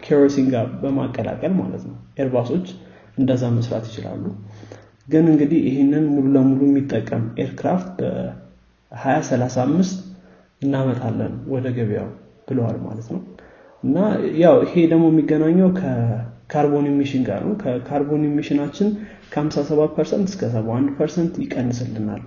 kerosene 0.04 0.46
ጋር 0.54 0.66
በማቀላቀል 0.82 1.52
ማለት 1.58 1.82
ነው። 1.88 1.96
Airbus 2.18 2.47
ኦች 2.47 2.66
እንደዛ 3.18 3.44
መስራት 3.56 3.84
ይችላሉ። 3.90 4.24
ግን 5.08 5.24
እንግዲህ 5.32 5.60
ይህንን 5.68 6.04
ሙሉ 6.14 6.26
ለሙሉ 6.36 6.60
የሚጠቀም 6.68 7.24
aircraft 7.38 7.96
በ2035 8.92 9.96
እናመጣለን 10.62 11.32
ወደ 11.54 11.66
ገበያው 11.76 12.08
ብለዋል 12.48 12.76
ማለት 12.84 13.08
ነው። 13.14 13.20
እና 13.82 13.96
ያው 14.42 14.56
ይሄ 14.66 14.74
ደግሞ 14.92 15.04
የሚገናኘው 15.12 15.68
ከ 15.78 16.05
carbon 16.05 16.86
emission 16.92 17.22
ጋር 17.28 17.40
ነው። 17.46 17.54
ከ 17.62 17.77
carbon 17.77 18.22
emission 18.30 18.63
አችን 18.63 18.88
ከ57 19.32 19.92
percent 19.96 20.26
እስከ 20.30 20.42
71 20.52 20.94
percent 20.98 21.34
ይቀንስልናል 21.44 22.22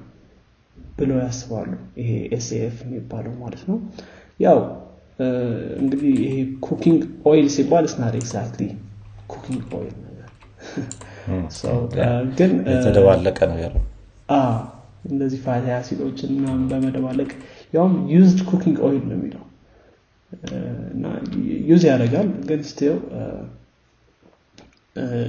ብለው 0.98 1.18
ያስባሉ። 1.24 1.70
ይሄ 2.02 2.10
SAF 2.38 2.76
የሚባለው 2.86 3.34
ማለት 3.44 3.64
ነው። 3.70 3.78
ያው 4.40 4.60
እንግዲህ 5.80 6.12
ይሄ 6.24 6.36
cooking 6.66 7.00
oil 7.30 7.48
ሲባል 7.56 7.86
it's 7.94 8.05
not 8.05 8.14
exactly 8.20 8.68
cooking 9.28 9.64
oil 9.80 9.96
ነገር። 10.00 10.28
ግን 12.38 12.52
የተደባለቀ 12.72 13.40
ነገር 13.54 13.74
እንደዚህ 15.06 15.40
fatty 15.46 15.66
acid 15.76 15.98
ኦችን 15.98 16.32
ምናምን 16.38 16.66
በመደባለቅ 16.72 17.30
ያውም 17.74 17.94
used 18.14 18.42
cooking 18.50 18.78
oil 18.88 19.04
ነው 19.10 19.16
የሚለው። 19.18 19.44
እና 20.94 21.06
use 21.70 21.84
ያደርጋል 21.90 22.28
ግን 22.50 22.62
still 22.70 22.98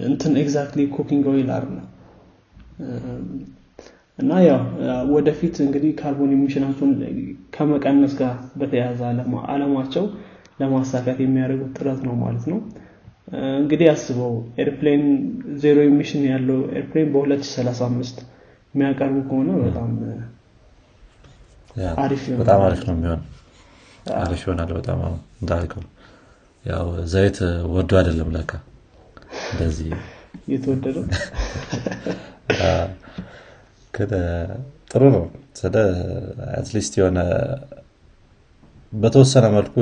እንትን 0.08 0.32
exactly 0.42 0.82
cooking 0.96 1.24
oil 1.32 1.48
አይደለም። 1.56 1.86
እና 4.18 4.32
ያው 4.46 4.60
ወደፊት 5.14 5.56
እንግዲህ 5.64 5.92
carbon 6.00 6.32
emission 6.36 6.64
አቸውን 6.64 6.92
ከመቀነስ 7.54 8.14
ጋር 8.20 8.32
በተያያዘ 8.60 9.00
አላማቸውን 9.52 10.04
ለማሳካት 10.60 11.18
የሚያደርጉት 11.22 11.70
ጥረት 11.78 12.00
ነው 12.08 12.14
ማለት 12.22 12.44
ነው። 12.52 12.58
እንግዲህ 13.60 13.88
አስበው 13.92 14.32
airplane 14.62 15.04
zero 15.62 15.78
emission 15.90 16.22
ያለው 16.30 16.60
airplane 16.78 17.08
በ2035 17.14 18.20
የሚያቀርቡ 18.74 19.16
ከሆነ 19.28 19.50
በጣም 19.64 19.88
በጣም 22.40 22.60
አሪፍ 22.64 22.82
ነው 22.88 22.94
የሚሆን 22.96 23.20
አሪፍ 24.20 24.40
ይሆናል 24.44 24.70
በጣም 24.78 25.00
እንዳልከው። 25.40 25.82
ያው 26.64 26.86
ዘይት 27.12 27.38
ወዶ 27.74 27.90
አይደለም 28.00 28.30
ለካ 28.34 28.50
እንደዚህ። 29.52 29.90
የተወደደው? 30.50 31.04
ጥሩ 34.90 35.02
ነው። 35.14 35.24
ስለ 35.60 35.74
at 36.58 36.68
least 36.68 36.92
የሆነ 37.00 37.18
በተወሰነ 38.92 39.46
መልኩ 39.56 39.74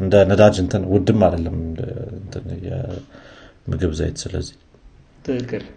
እንደ 0.00 0.14
ነዳጅ 0.30 0.56
እንትን 0.62 0.82
ውድም 0.92 1.20
አይደለም 1.26 1.56
የምግብ 2.66 3.92
ዘይት። 3.98 4.18
ስለዚህ 4.24 4.56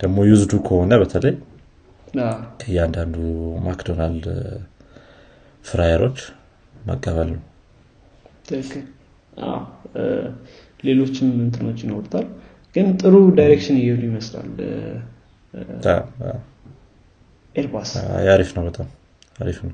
ደግሞ 0.01 0.17
used 0.29 0.45
ኡ 0.45 0.53
ከሆነ 0.67 0.93
በተለይ 1.01 1.33
ከእያንዳንዱ 2.61 3.15
ማክዶናልድ 3.65 4.25
fryer 5.65 5.95
ኦች 5.95 6.19
መቀበል 6.83 7.29
ነው። 7.33 7.43
ትክክል። 8.47 8.85
ሌሎችም 10.87 11.29
እንትኖች 11.43 11.79
ይኖሩታል። 11.83 12.25
ግን 12.75 12.87
ጥሩ 13.01 13.15
direction 13.37 13.77
እየሄዱ 13.81 14.01
ይመስላል። 14.09 14.49
ኤርባስ። 17.55 17.91
አሪፍ 18.31 18.51
ነው 18.57 18.63
በጣም። 18.69 18.87
አሪፍ 19.41 19.59
ነው። 19.65 19.73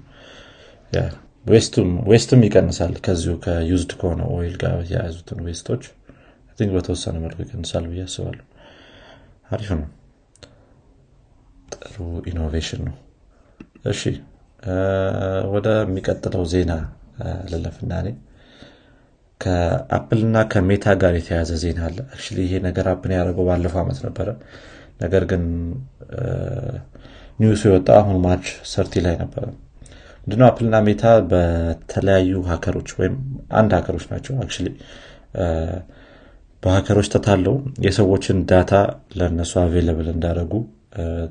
waste 2.10 2.28
ኡም 2.28 2.42
ይቀንሳል። 2.46 2.94
ከዚሁ 3.06 3.34
ከ 3.44 3.60
used 3.60 3.92
ከሆነ 4.00 4.22
oil 4.36 4.56
ጋር 4.64 4.76
የያዙትን 4.90 5.40
waste 5.48 5.68
ኦች 5.68 5.84
think 6.60 6.72
በተወሰነ 6.76 7.16
መልኩ 7.24 7.38
ይቀንሳል 7.46 7.86
ብዬ 7.92 8.02
አስባለሁ። 8.08 8.46
አሪፍ 9.52 9.70
ነው 9.76 9.88
innovation 12.30 12.82
ነው። 12.88 12.96
እሺ 13.92 14.02
ወደሚቀጥለው 15.54 16.44
ዜና 16.54 16.72
ልለፍና 17.52 17.92
እኔ። 18.04 18.10
ከአፕል 19.42 20.20
እና 20.26 20.38
ከሜታ 20.52 20.86
ጋር 21.02 21.14
የተያዘ 21.18 21.52
ዜና 21.64 21.80
አለ። 21.88 21.98
ይሄ 22.46 22.54
ነገር 22.68 22.88
happen 22.94 23.12
ያደረገው 23.16 23.46
ባለፈው 23.50 23.82
ዓመት 23.84 24.00
ነበረ። 24.08 24.30
ነገር 25.04 25.24
ግን 25.32 25.44
news 27.40 27.55
ኡ 27.55 27.62
የወጣ 27.68 27.90
አሁን 28.00 28.18
March 28.24 28.48
thirty 28.72 28.94
ላይ 29.06 29.16
ነበረ። 29.22 29.46
ምንድነው 30.22 30.48
አፕልና 30.48 30.78
ሜታ 30.88 31.04
በተለያዩ 31.30 32.42
hacker 32.50 32.74
ኦች 32.74 32.90
ወይም 32.98 33.14
አንድ 33.60 33.72
hacker 33.78 33.95
ኦች 33.95 34.06
ናቸው 34.12 34.34
አክ 34.40 34.52
በ 36.64 36.71
hacker 36.71 36.93
ኦች 36.93 37.08
ተታለው 37.14 37.56
የሰዎችን 37.86 38.38
data 38.50 38.72
ለእነሱ 39.18 39.54
available 39.62 40.08
እንዳደረጉ 40.14 40.54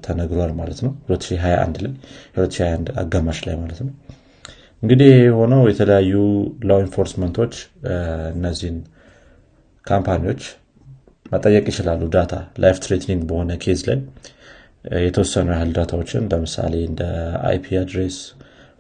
ተነግሯል 0.05 0.53
ማለት 0.59 0.79
ነው። 0.85 0.93
2021 1.09 1.83
ላይ 1.85 1.93
2021 2.37 2.93
አጋማሽ 3.03 3.41
ላይ 3.47 3.57
ማለት 3.63 3.81
ነው። 3.81 3.93
እንግዲህ 4.83 5.11
የሆነው 5.21 5.63
የተለያዩ 5.71 6.13
law 6.69 6.81
enforcement 6.85 7.36
ኦች 7.36 7.55
እነዚህን 8.35 8.77
company 9.85 10.22
ዎች 10.22 10.43
መጠየቅ 11.33 11.65
ይችላሉ። 11.71 12.03
data 12.15 12.35
life 12.63 12.77
threatening 12.85 13.23
በሆነ 13.31 13.53
case 13.65 13.81
ላይ 13.89 13.99
የተወሰኑ 15.05 15.49
ያህል 15.55 15.71
data 15.77 15.98
ዎችን 15.98 16.29
ለምሳሌ 16.33 16.75
እንደ 16.91 17.03
IP 17.49 17.67
address 17.81 18.17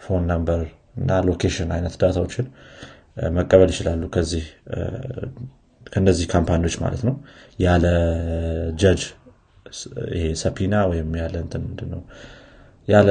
phone 0.04 0.22
number 0.32 0.60
እና 0.96 1.18
location 1.26 1.70
አይነት 1.76 1.94
data 2.02 2.20
ዎችን 2.20 2.46
መቀበል 3.36 3.70
ይችላሉ። 3.72 4.02
ከነዚህ 5.92 6.26
company 6.32 6.59
ዎች 6.59 6.74
ማለት 6.82 7.02
ነው። 7.08 7.14
ያለ 7.58 7.84
judge 8.80 9.02
ይሄ 10.14 10.24
subpoena 10.42 10.74
ወይም 10.90 11.10
ያለ 11.20 11.34
እንትን 11.44 11.64
ያለ 12.88 13.08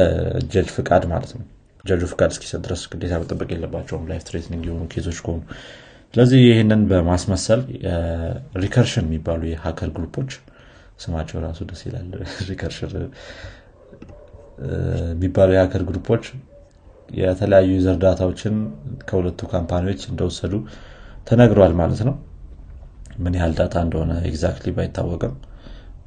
ጀጅ 0.53 0.67
ፍቃድ 0.75 1.03
ማለት 1.11 1.31
ነው። 1.35 1.43
ጀጁ 1.83 2.03
ፍቃድ 2.11 2.31
እስኪሰጥ 2.33 2.59
ድረስ 2.65 2.81
ግዴታ 2.91 3.13
መጠበቅ 3.21 3.49
የለባቸውም። 3.53 4.05
life 4.09 4.24
threatening 4.27 4.63
የሆኑ 4.67 4.83
case 4.93 5.06
ኦች 5.06 5.19
ከሆኑ። 5.25 5.41
ስለዚህ 6.13 6.39
ይህንን 6.47 6.81
በማስመሰል 6.89 7.61
Recursion 8.63 9.05
የሚባሉ 9.07 9.41
የ 9.50 9.59
hacker 9.59 9.89
group 9.97 10.16
ኦች 10.16 10.31
ስማቸው 10.99 11.37
ራሱ 11.45 11.59
ደስ 11.69 11.81
ይላል። 11.87 12.07
Recursion 12.50 12.93
የሚባሉ 15.13 15.49
የ 15.55 15.62
hacker 15.62 15.83
group 15.89 16.09
ኦች 16.09 16.25
የተለያዩ 17.17 17.69
user 17.75 17.97
ከሁለቱ 19.09 19.41
company 19.53 19.84
ዎች 19.84 20.01
እንደወሰዱ 20.11 20.53
ተነግሯል 21.27 21.73
ማለት 21.79 22.01
ነው። 22.07 22.15
ምን 23.17 23.35
ያህል 23.37 23.53
data 23.59 23.75
እንደሆነ 23.85 24.11
exactly 24.29 24.71
ባይታወቅም 24.75 25.33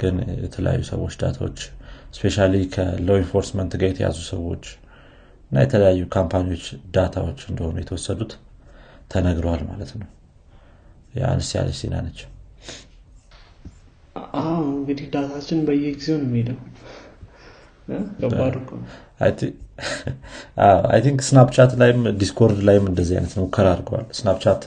ግን 0.00 0.16
የተለያዩ 0.45 0.83
ሰዎች 0.90 1.14
data 1.21 1.39
ዎች 1.39 1.59
especially 2.14 2.37
ከ 2.75 2.88
law 2.88 3.09
enforcement 3.21 3.73
ጋር 3.80 3.88
የተያዙ 3.90 4.19
ሰዎች 4.30 4.64
እና 5.50 5.62
የተለያዩ 5.64 6.00
company 6.14 6.46
ዎች 6.46 6.64
data 6.95 7.18
ዎች 7.18 7.40
እንደሆኑ 7.50 7.76
የተወሰዱት 7.80 8.33
ተነግረዋል 9.12 9.62
ማለት 9.71 9.92
ነው። 10.00 10.09
አነስ 11.14 11.49
ያለች 11.57 11.78
ዜና 11.80 11.95
ነች። 12.04 12.19
እንግዲህ 14.71 15.07
data 15.14 15.37
ችን 15.37 15.59
በየጊዜው 15.66 16.16
ነው 16.21 16.28
የሚሄደው። 16.28 16.59
I 20.90 21.00
think 21.05 21.21
ስናፕቻት 21.28 21.73
ላይም 21.80 22.00
ዲስኮርድ 22.21 22.59
ላይም 22.69 22.85
እንደዚህ 22.90 23.14
አይነት 23.19 23.35
ሙከራ 23.40 23.66
አድርገዋል። 23.75 24.07
ስናፕቻት 24.19 24.62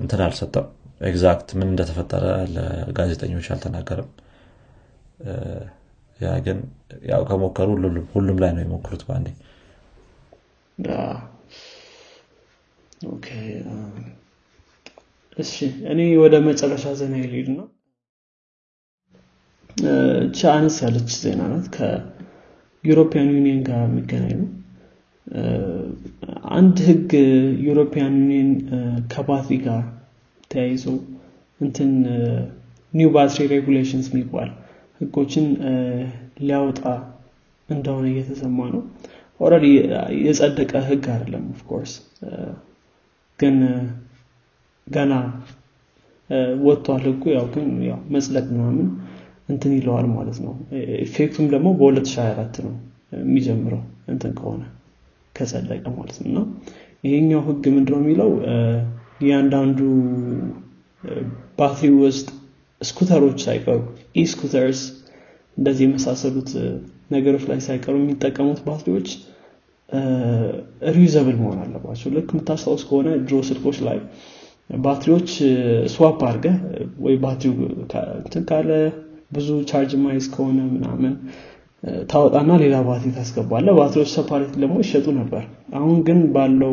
እንትን 0.00 0.20
አልሰጠም። 0.26 0.66
exact 1.04 1.48
ምን 1.58 1.68
እንደተፈጠረ 1.70 2.24
ለጋዜጠኞች 2.54 3.46
አልተናገሩም 3.52 4.08
ያ 6.20 6.32
ግን 6.44 6.58
ያው 7.10 7.22
ከሞከሩ 7.28 7.68
ሁሉም- 7.76 8.40
ላይ 8.42 8.50
ነው 8.56 8.62
የሞከሩት 8.64 9.02
በአንዴ። 9.08 9.28
እሺ 15.36 15.52
እኔ 15.92 16.00
ወደ 16.22 16.34
መጨረሻ 16.46 16.84
ዜና 16.98 17.14
ልሂድ 17.24 17.48
ነው 17.54 17.66
እቺ 20.24 20.40
አነስ 20.52 20.76
ያለች 20.84 21.10
ዜና 21.22 21.40
ናት 21.52 21.66
ከ 21.76 22.07
European 22.07 23.30
Union 23.36 23.62
ጋር 23.68 23.80
የሚገናኝ 23.86 24.34
ነው 24.40 24.50
አንድ 26.56 26.76
ህግ 26.88 27.10
European 27.66 28.14
Union 28.22 28.50
ከባትሪ 29.12 29.56
ጋር 29.66 29.82
ተያይዞ 30.50 30.84
እንትን 31.60 31.90
new 32.92 33.10
battery 33.14 33.44
regulations 33.54 34.06
የሚባል 34.12 34.50
ህጎችን 35.00 35.46
ሊያወጣ 36.40 36.80
እንደሆነ 37.68 38.04
እየተሰማ 38.12 38.58
ነው። 38.72 38.82
already 39.40 39.66
የጸደቀ 40.24 40.72
ህግ 40.88 41.04
አይደለም 41.14 41.44
of 41.54 41.64
course 41.64 41.92
ግን 43.38 43.56
ገና 44.86 45.12
ወጥቷል 46.64 47.02
ህጉ። 47.08 47.22
ያው 47.36 47.46
ግን 47.54 47.66
ያው 47.88 47.98
መጽደቅ 48.14 48.44
ምናምን 48.52 48.86
እንትን 49.48 49.72
ይለዋል 49.78 50.06
ማለት 50.14 50.38
ነው። 50.44 50.54
effect 51.06 51.30
ኡም 51.30 51.46
ደግሞ 51.54 51.68
በ2024 51.80 52.60
ነው 52.66 52.74
የሚጀምረው 53.20 53.82
እንትን 54.08 54.32
ከሆነ 54.38 54.62
ከጸደቀ 55.34 55.84
ማለት 55.96 56.16
ነው። 56.20 56.28
እና 56.30 56.38
ይሄኛው 57.04 57.40
ህግ 57.48 57.64
ምንድነው 57.76 58.00
የሚለው? 58.02 58.30
እያንዳንዱ 59.20 59.78
ባትሪ 61.58 61.90
ውስጥ 62.00 62.28
scooter 62.84 63.18
ኦች 63.18 63.38
ሳይቀሩ 63.46 63.78
e-scooters 64.14 64.80
እንደዚህ 65.56 65.84
የመሳሰሉት 65.86 66.50
ነገሮች 67.10 67.44
ላይ 67.50 67.58
ሳይቀሩ 67.66 67.94
የሚጠቀሙት 68.00 68.60
ባትሪዎች 68.66 69.08
reusable 70.94 71.36
መሆን 71.40 71.58
አለባቸው። 71.64 72.08
ልክ 72.14 72.28
የምታስታውስ 72.34 72.82
ከሆነ 72.88 73.08
ድሮ 73.24 73.38
ስልኮች 73.48 73.78
ላይ 73.88 73.98
ባትሪዎች 74.84 75.30
swap 75.94 76.20
አድርገህ 76.28 76.54
ወይ 77.06 77.16
ባትሪው 77.24 77.54
ካለ 78.48 78.70
ብዙ 79.36 79.48
ቻርጅ 79.70 79.92
ማይዝ 80.04 80.26
ከሆነ 80.34 80.58
ምናምን 80.72 81.12
ታወጣና 82.08 82.52
ሌላ 82.62 82.76
ባትሪ 82.86 83.10
ታስገባለህ 83.16 83.66
ባትሪዎች 83.78 84.10
separate 84.16 84.52
ደግሞ 84.62 84.76
ይሸጡ 84.84 85.06
ነበር። 85.18 85.42
አሁን 85.78 85.96
ግን 86.06 86.20
ባለው 86.34 86.72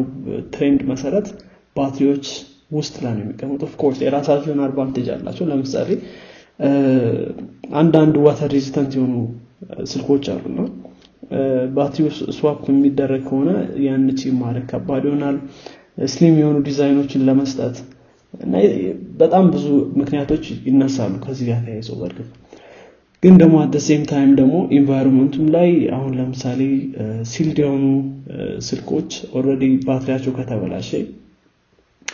trend 0.54 0.82
መሰረት 0.92 1.28
ባትሪዎች 1.76 2.26
ውስጥ 2.72 2.96
ላይ 3.04 3.14
ነው 3.16 3.24
የሚቀመጡ 3.24 3.62
of 3.68 3.76
course 3.76 4.00
የራሳቸውን 4.04 4.62
advantage 4.66 5.08
አላቸው 5.16 5.46
ለምሳሌ 5.52 5.90
አንዳንድ 7.82 8.16
water 8.26 8.50
resistant 8.56 8.92
የሆኑ 8.98 9.16
ስልኮች 9.92 10.26
አሉና 10.34 10.60
ባትሪው 11.76 12.08
swap 12.38 12.62
የሚደረግ 12.72 13.22
ከሆነ 13.28 13.50
ያን 13.86 14.06
achieve 14.20 14.32
ማድረግ 14.40 14.66
ከባድ 14.72 15.04
ይሆናል። 15.10 15.38
slim 16.12 16.36
የሆኑ 16.42 16.58
ዲዛይኖችን 16.68 17.26
ለመስጠት 17.28 17.78
እና 18.34 18.54
በጣም 19.22 19.46
ብዙ 19.54 19.66
ምክንያቶች 20.00 20.44
ይነሳሉ 20.68 21.14
ከዚህ 21.24 21.46
ጋር 21.50 21.60
ተያይዘው 21.66 21.96
በእርግጥ 22.02 22.28
ግን 23.24 23.34
ደግሞ 23.42 23.56
at 23.64 23.76
same 23.88 24.04
time 24.12 24.30
ደግሞ 24.40 24.56
environment 24.78 25.29
ኡም 25.29 25.48
ላይ 25.56 25.68
አሁን 25.98 26.12
ለምሳሌ 26.20 26.62
sealed 27.32 27.58
የሆኑ 27.64 27.84
ስልኮች 28.68 29.10
already 29.36 29.66
ባትሪያቸው 29.86 30.34
ከተበላሸ 30.38 30.92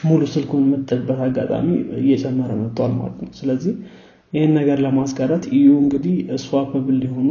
ሙሉ 0.04 0.22
ስልኩን 0.32 0.64
የምጥልበት 0.66 1.20
አጋጣሚ 1.26 1.68
እየጨመረ 2.00 2.52
መጥቷል 2.60 2.92
ማለት 2.98 3.18
ነው። 3.22 3.32
ስለዚህ 3.38 3.74
ይህን 4.34 4.52
ነገር 4.58 4.78
ለማስቀረት 4.86 5.44
EU 5.56 5.70
እንግዲህ 5.84 6.16
swappable 6.43 7.00
የሆኑ 7.06 7.30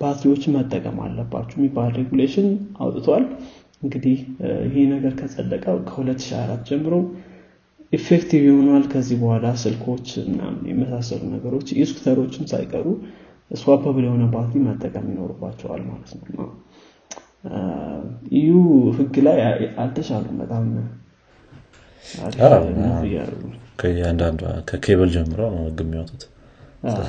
ባትሪዎችን 0.00 0.54
መጠቀም 0.56 0.98
አለባቸው 1.04 1.56
የሚባል 1.58 1.90
regulation 1.98 2.48
አውጥቷል። 2.80 3.24
እንግዲህ 3.82 4.16
ይህ 4.68 4.84
ነገር 4.92 5.12
ከጸደቀ 5.18 5.64
ከ2024 5.88 6.68
ጀምሮ 6.70 6.94
effective 7.92 8.42
ይሆናል። 8.48 8.84
ከዚህ 8.92 9.16
በኋላ 9.20 9.46
ስልኮች 9.62 10.08
ምናምን 10.28 10.62
የመሳሰሉ 10.70 11.22
ነገሮች 11.34 11.68
የ 11.78 11.87
scooter 11.87 12.20
ኦችም 12.20 12.48
ሳይቀሩ 12.52 12.86
swappable 13.58 14.04
የሆነ 14.06 14.24
ባትሪ 14.32 14.60
መጠቀም 14.64 15.06
ይኖርባቸዋል 15.12 15.82
ማለት 15.88 16.10
ነው። 16.32 16.48
EU 18.38 18.52
ህግ 18.96 19.14
ላይ 19.26 19.38
አልተሻሉም 19.82 20.38
በጣም 20.40 20.64
አሪፍ 20.72 20.78
አዎ፣ 20.78 20.78
ነው 20.78 20.84
አዎ። 20.84 20.86
እያሉ 20.86 20.86
ነው። 20.86 20.94
ከእያንዳንዷ 23.80 24.42
ከኬብል 24.68 25.10
ጀምሮ 25.16 25.40
ነው 25.54 25.62
ህግ 25.66 25.80
የሚወጡት። 25.84 26.22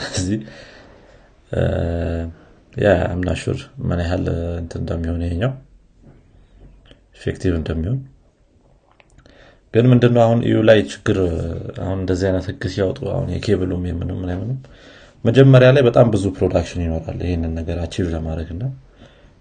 ስለዚህ 0.06 0.40
ያ 2.76 2.90
I'm 3.08 3.23
not 3.23 3.39
sure 3.39 3.60
ምን 3.88 4.00
ያህል 4.04 4.26
እንትን 4.62 4.82
እንደሚሆን 4.84 5.22
ይሄኛው 5.26 5.54
effective 7.18 7.54
እንደሚሆን። 7.60 8.00
ግን 9.74 9.86
ምንድነው 9.92 10.22
አሁን 10.26 10.40
EU 10.48 10.60
ላይ 10.70 10.80
ችግር 10.92 11.18
አሁን 11.84 11.98
እንደዚህ 12.04 12.28
አይነት 12.30 12.46
ህግ 12.52 12.64
ሲያወጡ 12.74 13.00
አሁን 13.16 13.28
የኬብሉም 13.36 13.84
የምንም 13.90 14.20
ምንም 14.24 14.60
መጀመሪያ 15.24 15.70
ላይ 15.76 15.84
በጣም 15.88 16.08
ብዙ 16.14 16.26
production 16.38 16.82
ይኖራል 16.86 17.20
ይህንን 17.26 17.52
ነገር 17.60 17.78
achieve 17.84 18.06
ለማድረግ 18.14 18.50
እና 18.56 18.64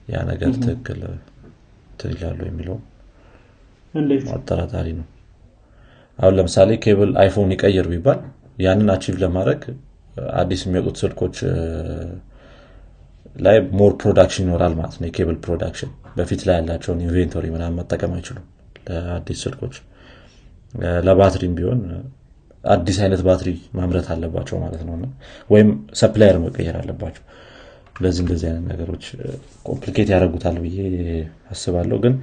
ያ 0.08 0.24
ነገር 0.30 0.50
ትክክል 0.58 1.00
እንትን 1.04 2.10
ይላሉ 2.14 2.40
የሚለው 2.48 2.76
አጠራጣሪ 4.36 4.88
ነው 4.98 5.06
አሁን 6.18 6.34
ለምሳሌ 6.38 6.70
ኬብል 6.84 7.10
አይፎን 7.22 7.52
ይቀይር 7.54 7.86
ቢባል 7.92 8.20
ያንን 8.64 8.88
achieve 8.94 9.16
ለማድረግ 9.22 9.60
አዲስ 10.40 10.60
የሚወጡት 10.66 10.96
ስልኮች 11.02 11.36
ላይ 13.38 13.56
more 13.78 13.92
production 14.00 14.44
ይኖራል 14.46 14.72
ማለት 14.78 14.94
ነው። 15.00 15.06
የ 15.08 15.16
cable 15.16 15.36
production 15.44 15.90
በፊት 16.16 16.40
ላይ 16.48 16.56
ያላቸውን 16.58 17.02
inventory 17.04 17.46
ምናምን 17.54 17.76
መጠቀም 17.80 18.12
አይችሉም 18.16 18.46
ለአዲስ 18.86 19.40
ስልኮች። 19.44 19.74
ለባትሪም 21.06 21.52
ቢሆን 21.58 21.80
አዲስ 22.64 22.96
አይነት 23.04 23.20
ባትሪ 23.26 23.48
ማምረት 23.76 24.06
አለባቸው 24.14 24.56
ማለት 24.64 24.82
ነው። 24.88 24.94
ወይም 25.50 25.68
supplier 26.00 26.38
መቀየር 26.44 26.76
አለባቸው። 26.80 27.24
እንደዚህ 27.96 28.20
እንደዚህ 28.24 28.46
አይነት 28.48 28.64
ነገሮች 28.72 29.04
complicate 29.68 30.08
ያደርጉታል 30.12 30.56
ብዬ 30.64 30.76
አስባለሁ። 31.50 31.96
ግን 32.04 32.14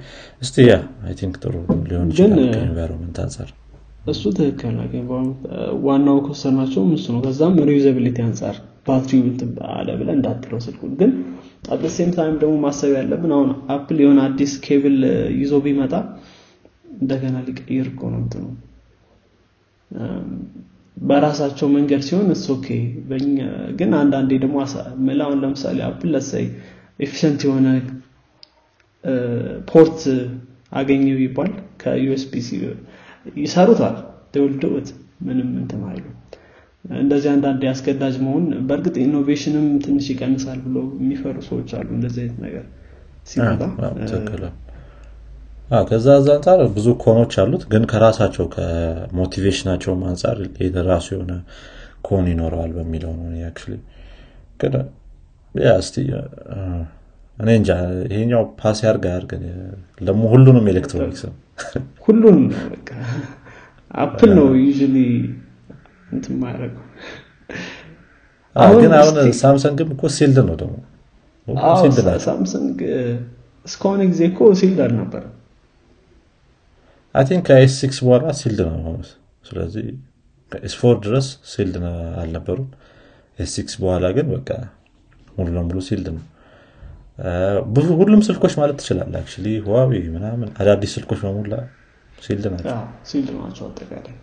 እስቲ 0.42 0.64
ያ 0.68 0.74
I 1.06 1.14
think 1.20 1.34
ጥሩ 1.42 1.54
ሊሆን 1.88 2.08
ይችላል 2.12 2.38
ግን፣ 2.38 2.52
ከ 2.54 2.64
environment 2.64 3.18
አንጻር 3.24 3.48
እሱ 4.06 4.22
ትክክል 4.36 4.72
ነው 4.76 4.86
ግን 4.90 5.04
ዋናው 5.86 6.18
concern 6.26 6.54
ኣቸውም 6.54 6.90
እሱ 6.96 7.06
ነው። 7.14 7.20
ከዛም 7.24 7.54
reusability 7.70 8.18
አንጻር 8.26 8.56
ባትሪው 8.86 9.22
እንትን 9.24 9.48
አለ 9.72 9.88
እንዳትለው 10.14 10.58
ስልኩን 10.66 10.92
ግን 11.00 11.12
at 11.70 11.84
same 11.94 12.10
time 12.16 12.34
ደግሞ 12.42 12.54
ማሰብ 12.64 12.90
ያለብን 12.98 13.32
አሁን 13.36 13.50
አፕል 13.74 13.98
የሆነ 14.02 14.18
አዲስ 14.28 14.52
ኬብል 14.66 14.98
ይዞ 15.40 15.54
ቢመጣ 15.64 15.94
እንደገና 16.96 17.36
ሊቀይር 17.48 17.86
እኮ 17.92 18.02
ነው 18.12 18.20
እንትኑ። 18.22 18.44
በራሳቸው 20.96 21.66
መንገድ 21.74 22.02
ሲሆን 22.06 22.28
it's 22.34 22.44
okay 22.54 22.68
ግን 23.78 23.90
አንዳንዴ 24.00 24.32
ደግሞ 24.44 24.56
ምላውን 25.06 25.40
ለምሳሌ 25.42 25.78
አፕል 25.88 26.10
let's 26.14 26.34
say 26.34 26.46
efficient 27.00 27.40
የሆነ 27.46 27.66
port 29.70 29.98
አገኘው 30.72 31.18
ይባል 31.24 31.50
ከ 31.82 32.01
USB-C 32.01 32.48
ይሰሩታል። 33.42 33.96
ደውልደውት 34.34 34.88
ምንም 35.26 35.50
እንትን 35.60 35.82
እንደዚህ 36.94 37.28
አንዳንድ 37.32 37.62
አስገዳጅ 37.70 38.16
መሆን 38.24 38.44
በእርግጥ 38.68 38.96
innovation 39.04 39.56
ም 39.56 39.66
ትንሽ 39.84 40.06
ይቀንሳል 40.12 40.58
ብሎ 40.66 40.76
የሚፈሩ 40.98 41.36
ሰዎች 41.48 41.70
አሉ 41.78 41.88
እንደዚህ 41.96 42.20
አይነት 42.24 42.38
ነገር 42.44 42.64
ሲመጣ። 43.30 43.62
ከዛ 45.88 46.08
ከዛ 46.18 46.34
አንጻር 46.36 46.60
ብዙ 46.76 46.88
con 47.04 47.16
ኖች 47.16 47.32
አሉት 47.42 47.62
ግን 47.72 47.84
ከራሳቸው 47.92 48.46
ከ 48.52 48.66
motivation 48.66 49.38
ኣቸውም 49.38 50.02
አንጻር 50.10 50.36
የራሱ 50.66 51.06
የሆነ 51.14 51.32
con 52.06 52.26
ይኖረዋል 52.32 52.70
በሚለው 52.76 53.12
ነው 53.18 53.32
ግን 54.60 54.74
እስቲ 55.76 55.96
እኔ 57.38 57.48
እንጃ 57.58 57.70
ይሄኛው 58.10 58.44
pass 58.60 58.78
ያርግ 58.86 59.04
ያርግ 59.12 59.32
ደግሞ 60.00 60.22
ሁሉንም 60.32 60.68
ኤሌክትሮኒክስ 60.72 61.22
ነው 61.28 61.34
ሁሉንም 62.04 62.44
ነው 62.48 62.64
በቃ 62.72 62.90
አፕል 63.94 64.30
ነው 64.38 64.48
usually 64.62 64.96
እንትን 66.10 66.34
ማያደረገው 66.40 66.82
ግን 68.76 68.92
አሁን 68.98 69.16
ሳምሰንግም 69.40 69.88
እኮ 69.94 70.08
sealed 70.16 70.38
ነው 70.48 70.54
ደግሞ። 70.60 70.76
ሳምሰንግ 72.26 72.78
እስከሆነ 73.66 74.00
ጊዜ 74.10 74.22
እኮ 74.30 74.48
sealed 74.60 74.78
አልነበረም። 74.84 75.32
I 77.14 77.24
think 77.28 77.44
ከኤስ 77.48 77.74
ሲክስ 77.80 77.98
በኋላ 78.04 78.32
sealed 78.40 78.60
ነው 78.68 78.78
ሆኑት 78.86 79.10
ስለዚህ 79.44 79.86
ከ 80.52 80.67
S 80.67 80.74
four 80.80 80.96
ድረስ 81.04 81.28
sealed 81.52 81.76
አልነበሩም። 82.22 82.68
ኤስ 83.38 83.52
ሲክስ 83.56 83.74
በኋላ 83.82 84.06
ግን 84.16 84.26
በቃ 84.34 84.50
ሙሉ 85.36 85.48
ለሙሉ 85.56 85.78
sealed 85.88 86.08
ነው 86.16 86.24
ብዙ 87.74 87.88
ሁሉም 88.00 88.20
ስልኮች 88.26 88.54
ማለት 88.60 88.76
ትችላለ 88.80 89.14
actually 89.20 89.46
ህዋዊ 89.64 90.00
ምናምን 90.14 90.48
አዳዲስ 90.60 90.92
ስልኮች 90.96 91.20
በሙላ 91.24 91.54
sealed 92.18 92.46
ናቸው። 92.52 92.74
sealed 93.08 93.30
ናቸው 93.38 93.64
አጠቃላይ። 93.68 94.16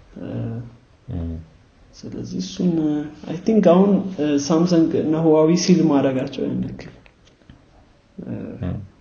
ስለዚህ 1.96 2.38
እሱን 2.44 2.72
I 3.30 3.38
think 3.48 3.66
አሁን 3.74 3.92
ሳምሰንግ 4.46 4.92
እና 5.04 5.16
ህዋዊ 5.26 5.50
seal 5.64 5.80
ማድረጋቸው 5.92 6.44
ያንክል 6.48 6.92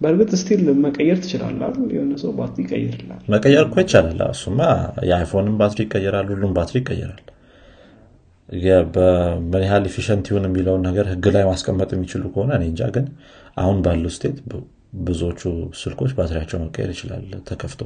በእርግጥ 0.02 0.30
still 0.40 0.62
መቀየር 0.84 1.18
ትችላል 1.24 1.56
የሆነ 1.94 2.12
ሰው 2.22 2.30
ባትሪ 2.38 2.62
ይቀይርላል 2.64 3.20
መቀየር 3.34 3.64
እኮ 3.68 3.76
ይቻላል። 3.84 4.20
እሱማ 4.28 4.60
የአይፎንም 5.08 5.56
ባትሪ 5.60 5.80
ይቀየራል 5.86 6.28
ሁሉም 6.32 6.52
ባትሪ 6.58 6.76
ይቀየራል 6.82 7.20
በምን 8.94 9.62
ያህል 9.66 9.84
efficient 9.90 10.24
ይሁን 10.30 10.46
የሚለውን 10.48 10.82
ነገር 10.88 11.06
ህግ 11.12 11.26
ላይ 11.34 11.44
ማስቀመጥ 11.50 11.90
የሚችሉ 11.94 12.22
ከሆነ 12.32 12.50
እኔ 12.58 12.64
እንጃ። 12.70 12.88
ግን 12.96 13.06
አሁን 13.56 13.76
ባለው 13.84 14.10
state 14.16 14.36
ብዙዎቹ 15.02 15.40
ስልኮች 15.80 16.10
ባትሪያቸው 16.16 16.58
መቀየር 16.62 16.90
ይችላል 16.94 17.22
ተከፍቶ። 17.48 17.80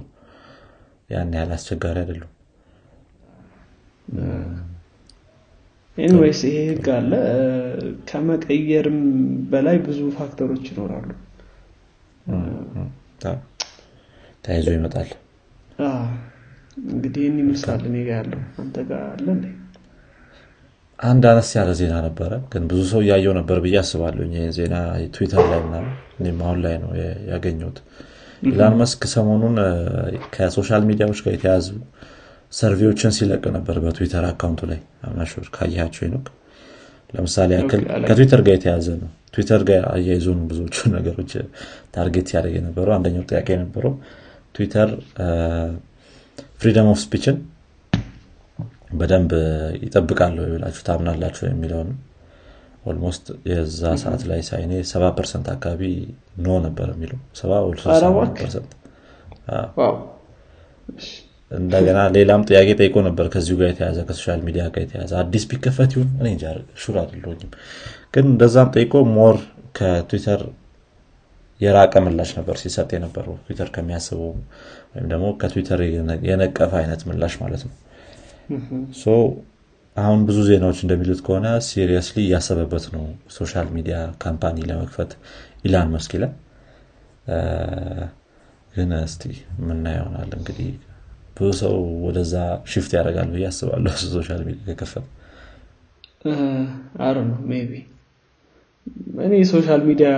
ያን 1.11 1.35
ያህል 1.37 1.51
አስቸጋሪ 1.57 1.97
አይደሉም። 2.03 2.33
anyways 5.99 6.41
ይሄ 6.47 6.57
ህግ 6.71 6.87
አለ። 6.97 7.13
ከመቀየርም 8.09 8.99
በላይ 9.53 9.77
ብዙ 9.87 10.01
factor 10.19 10.46
ኦች 10.46 10.65
ይኖራሉ። 10.73 11.09
ተያይዞ 14.45 14.69
ይመጣል። 14.77 15.09
እንግዲህ 16.87 17.23
ይህን 17.23 17.39
ይመስላል 17.43 17.83
እኔ 17.89 17.97
ያለው። 18.11 18.43
አንተ 18.63 18.77
ጋር 18.91 19.05
አለ 19.13 19.27
አንድ 20.99 21.25
አነስ 21.31 21.49
ያለ 21.57 21.71
ዜና 21.79 21.95
ነበረ 22.05 22.33
ግን 22.53 22.63
ብዙ 22.69 22.81
ሰው 22.91 23.01
እያየው 23.05 23.33
ነበር 23.39 23.57
ብዬ 23.65 23.77
አስባለሁ። 23.81 24.25
ይህ 24.29 24.45
ዜና 24.57 24.75
ትዊተር 25.15 25.43
ላይ 25.51 25.61
ምናምን 25.67 25.91
አሁን 26.43 26.59
ላይ 26.65 26.75
ነው 26.83 26.91
ያገኘሁት። 27.31 27.79
ኢላን 28.43 28.75
መስክ 28.81 29.03
ሰሞኑን 29.13 29.57
ከሶሻል 30.35 30.83
ሚዲያዎች 30.89 31.21
ጋር 31.25 31.35
የተያዙ 31.37 31.67
survey 32.53 32.83
ዎችን 32.83 33.13
ሲለቅ 33.17 33.45
ነበር 33.57 33.77
በትዊተር 33.85 34.25
account 34.31 34.56
ኡ 34.56 34.63
ላይ። 34.71 34.81
አምናሾች 35.07 35.49
ካያቸው 35.57 36.03
ይኖክ 36.07 36.27
ለምሳሌ 37.15 37.51
ያክል 37.59 37.83
ከትዊተር 38.07 38.41
ጋር 38.47 38.55
የተያዘ 38.57 38.89
ነው። 39.03 39.11
ትዊተር 39.35 39.63
ጋር 39.69 39.83
አያይዞን 39.93 40.41
ብዙዎቹ 40.51 40.77
ነገሮች 40.97 41.33
ታርጌት 41.95 42.27
ሲያደርግ 42.31 42.55
የነበረው 42.59 42.95
አንደኛው 42.97 43.25
ጥያቄ 43.31 43.49
የነበረው 43.55 43.93
ትዊተር 44.55 44.91
ፍሪደም 46.61 46.89
ኦፍ 46.93 46.99
ስፒችን 47.03 47.37
በደንብ 48.99 49.33
ይጠብቃለሁ 49.85 50.45
ብላችሁ 50.53 50.83
ታምናላችሁ 50.89 51.45
የሚለውን 51.49 51.91
ኦልሞስት 52.87 53.25
የዛ 53.51 53.83
ሰዓት 54.03 54.23
ላይ 54.31 54.41
ሳይኔ 54.49 54.73
ሰባ 54.91 55.05
ፐርሰንት 55.17 55.47
አካባቢ 55.55 55.83
ኖ 56.45 56.59
ነበር 56.67 56.89
የሚለው 56.95 57.19
እንደገና 61.51 61.99
ሌላም 62.15 62.45
ጥያቄ 62.49 62.69
ጠይቆ 62.81 62.97
ነበር 63.09 63.27
ከዚሁ 63.35 63.55
ጋር 63.61 63.69
የተያዘ 63.71 63.99
ከሶሻል 64.09 64.41
ሚዲያ 64.47 64.63
ጋር 64.75 64.83
የተያዘ 64.85 65.13
አዲስ 65.21 65.45
ቢከፈት 65.51 65.91
ይሁን? 65.97 66.09
እኔ 66.21 66.29
sure 66.83 66.97
አይደለሁም 67.03 67.51
ግን 68.15 68.25
እንደዛም 68.33 68.71
ጠይቆ 68.77 69.03
more 69.17 69.37
ከትዊተር 69.79 70.41
የራቀ 71.61 71.95
ምላሽ 72.07 72.31
ነበር 72.39 72.57
ሲሰጥ 72.63 72.89
የነበረው። 72.95 73.35
ትዊተር 73.45 73.69
ከሚያስበው 73.75 74.33
ወይም 74.93 75.07
ደግሞ 75.13 75.27
ከትዊተር 75.41 75.81
የነቀፈ 76.31 76.73
አይነት 76.83 77.03
ምላሽ 77.11 77.35
ማለት 77.43 77.63
ነው 77.69 77.75
አሁን 79.97 80.21
ብዙ 80.29 80.39
ዜናዎች 80.49 80.79
እንደሚሉት 80.85 81.21
ከሆነ 81.27 81.47
seriously 81.67 82.17
እያሰበበት 82.25 82.85
ነው 82.95 83.05
ሶሻል 83.37 83.69
ሚዲያ 83.77 83.97
company 84.25 84.57
ለመክፈት 84.71 85.13
ኢላን 85.65 85.89
መስክ 85.95 86.13
ይላል። 86.17 86.35
ግን 88.75 88.91
እስቲ 89.01 89.23
ምና 89.63 89.87
ይሆናል 89.97 90.31
እንግዲህ 90.39 90.69
ብዙ 91.37 91.49
ሰው 91.61 91.75
ወደዛ 92.05 92.35
shift 92.73 92.93
ያደርጋል 92.97 93.29
ብዬ 93.33 93.47
አስባለሁ 93.51 93.95
ሶሻል 94.13 94.43
ሚዲያ 94.49 94.65
ከከፈት 94.71 95.07
አረ 97.07 97.17
ነው 97.29 97.39
maybe 97.51 97.73
እኔ 99.25 99.33
የሶሻል 99.41 99.83
ሚዲያ 99.89 100.09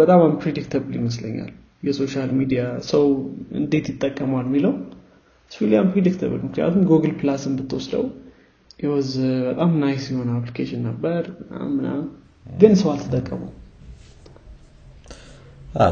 በጣም 0.00 0.20
unpredictable 0.26 0.94
ይመስለኛል። 0.98 1.52
የሶሻል 1.86 2.30
ሚዲያ 2.38 2.60
ሰው 2.90 3.04
እንዴት 3.60 3.86
ይጠቀማል 3.92 4.46
የሚለው 4.50 4.74
really 5.50 5.72
unpredictable 5.80 6.40
ምክንያቱም 6.46 6.84
ጉግል 6.90 7.12
ፕላስን 7.20 7.52
ብትወስደው 7.58 8.04
it 8.78 8.91
was 8.91 9.10
በጣም 9.48 9.72
nice 9.82 10.06
የሆነ 10.12 10.30
application 10.38 10.80
ነበር 10.88 11.22
ግን 12.46 12.72
ሰው 12.80 12.88
አልተጠቀሙ 12.94 13.42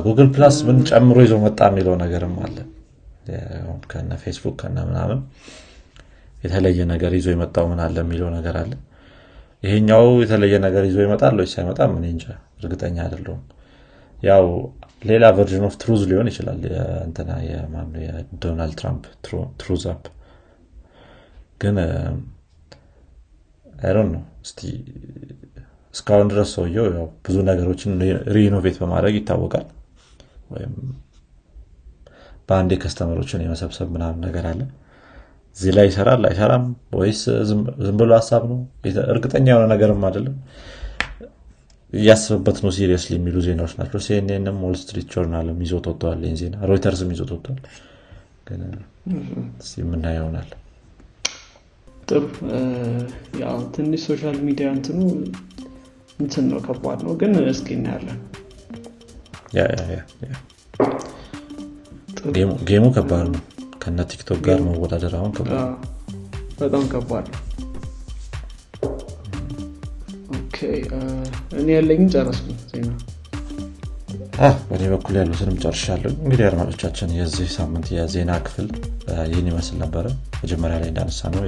ጉግል 0.05 0.29
ፕላስ 0.35 0.57
ምን 0.67 0.77
ጨምሮ 0.89 1.17
ይዞ 1.25 1.35
መጣ 1.45 1.61
የሚለው 1.71 1.95
ነገርም 2.03 2.35
አለ። 2.45 2.57
ከነ 3.91 4.13
ፌስቡክ 4.23 4.55
ከነ 4.61 4.79
ምናምን 4.89 5.19
የተለየ 6.39 6.81
ነገር 6.93 7.13
ይዞ 7.19 7.29
የመጣው 7.35 7.67
ምን 7.71 7.81
አለ 7.85 7.97
የሚለው 8.05 8.29
ነገር 8.37 8.57
አለ። 8.63 8.73
ይሄኛው 9.63 10.05
የተለየ 10.23 10.55
ነገር 10.67 10.85
ይዞ 10.89 10.99
ይመጣል 11.07 11.35
ወይስ 11.41 11.55
አይመጣም? 11.61 11.91
ምን 11.95 12.05
እንጃ 12.11 12.25
እርግጠኛ 12.61 12.97
አይደለሁም። 13.05 13.43
ያው 14.19 14.47
ሌላ 15.03 15.25
version 15.37 15.65
of 15.69 15.75
ትሩዝ 15.83 16.03
ሊሆን 16.11 16.29
ይችላል። 16.31 16.61
እንትና 17.07 17.31
የዶናልድ 17.45 18.75
ትራምፕ 18.81 19.05
ትሩዝ 19.61 19.85
app 19.93 20.05
ግን 21.63 21.77
ironic 23.83 24.09
ነው 24.15 24.23
እስቲ 24.45 24.61
እስካሁን 25.95 26.29
ድረስ 26.33 26.51
ሰውየው 26.57 26.87
ብዙ 27.25 27.37
ነገሮችን 27.49 27.93
reinnovate 28.35 28.77
በማድረግ 28.83 29.15
ይታወቃል። 29.19 29.67
ወይም 30.51 30.75
በአንዴ 32.49 32.73
customer 32.83 33.17
ኦችን 33.17 33.43
የመሰብሰብ 33.45 33.89
ምናምን 33.95 34.21
ነገር 34.27 34.47
አለ። 34.51 34.61
እዚህ 35.57 35.73
ላይ 35.77 35.87
ይሰራል 35.89 36.23
አይሰራም 36.29 36.65
ወይስ 36.99 37.21
ዝም 37.49 37.61
ብሎ 38.01 38.11
ሀሳብ 38.19 38.43
ነው? 38.51 38.59
እርግጠኛ 39.15 39.47
የሆነ 39.53 39.65
ነገርም 39.73 40.05
አይደለም 40.09 40.37
እያስብበት 41.93 42.59
ነው 42.65 42.71
serious 42.77 43.05
የሚሉ 43.11 43.37
ዜናዎች 43.47 43.73
ናቸው። 43.79 44.01
ሲኤንኤንም 44.05 44.59
ዎል 44.65 44.77
ስትሪት 44.81 45.07
ጆርናልም 45.15 45.59
ይዞት 45.65 45.87
ወጥተዋል 45.91 46.21
ይህን 46.25 46.39
ዜና። 46.41 46.57
ሮይተርስም 46.71 47.11
ይዞት 47.15 47.31
ወጥተዋል። 47.35 47.61
ግን 48.49 48.63
የምና 49.81 50.05
ይሆናል። 50.17 50.49
ጥሩ። 52.09 52.23
ያው 53.43 53.59
ትንሽ 53.75 54.03
ሶሻል 54.09 54.39
ሚዲያ 54.47 54.69
እንትኑ 54.77 55.01
እንትን 56.19 56.45
ነው 56.51 56.61
ከባድ 56.67 57.01
ነው 57.07 57.15
ግን 57.21 57.33
እስኪ 57.53 57.69
እናያለን። 57.79 58.19
game 62.69 62.80
ኡ 62.80 62.85
ከባድ 62.97 63.27
ነው። 63.35 63.43
ከነ 63.83 64.03
ቲክቶክ 64.11 64.41
ጋር 64.47 64.59
መወዳደር 64.67 65.15
አሁን 65.19 65.33
ከባድ 65.37 65.73
በጣም 66.61 66.85
ከባድ 66.93 67.27
ነው 67.33 67.41
እኔ 71.63 71.71
ያለኝም 71.77 72.09
ጨረስኩ 72.15 72.47
በእኔ 74.69 74.85
በኩል 74.93 75.15
ያሉትንም 75.19 75.57
ጨርሻለሁ። 75.63 76.11
እንግዲህ 76.19 76.45
አድማጮቻችን 76.49 77.11
የዚህ 77.19 77.49
ሳምንት 77.57 77.87
የዜና 77.95 78.33
ክፍል 78.47 78.69
ይህን 79.31 79.49
ይመስል 79.51 79.77
ነበረ። 79.83 80.07
መጀመሪያ 80.41 80.77
ላይ 80.83 80.91
እንዳነሳ 80.93 81.31
ነው 81.35 81.43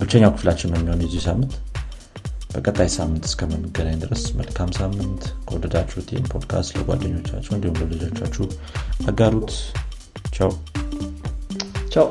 ብቸኛው 0.00 0.32
ክፍላችን 0.34 0.70
ነው 0.72 0.78
የሚሆን 0.80 1.02
የዚህ 1.04 1.22
ሳምንት። 1.26 1.54
በቀጣይ 2.54 2.88
ሳምንት 2.96 3.24
እስከምንገናኝ 3.28 3.96
ድረስ 4.02 4.22
መልካም 4.38 4.70
ሳምንት። 4.78 5.22
ከወደዳችሁት 5.46 6.08
ይህን 6.12 6.28
ፖድካስት 6.32 6.76
ለጓደኞቻችሁ 6.78 7.52
እንዲሁም 7.56 7.78
ለልጆቻችሁ 7.82 8.46
አጋሩት። 9.08 9.52
ቻው። 10.36 10.52
ቻው 11.94 12.06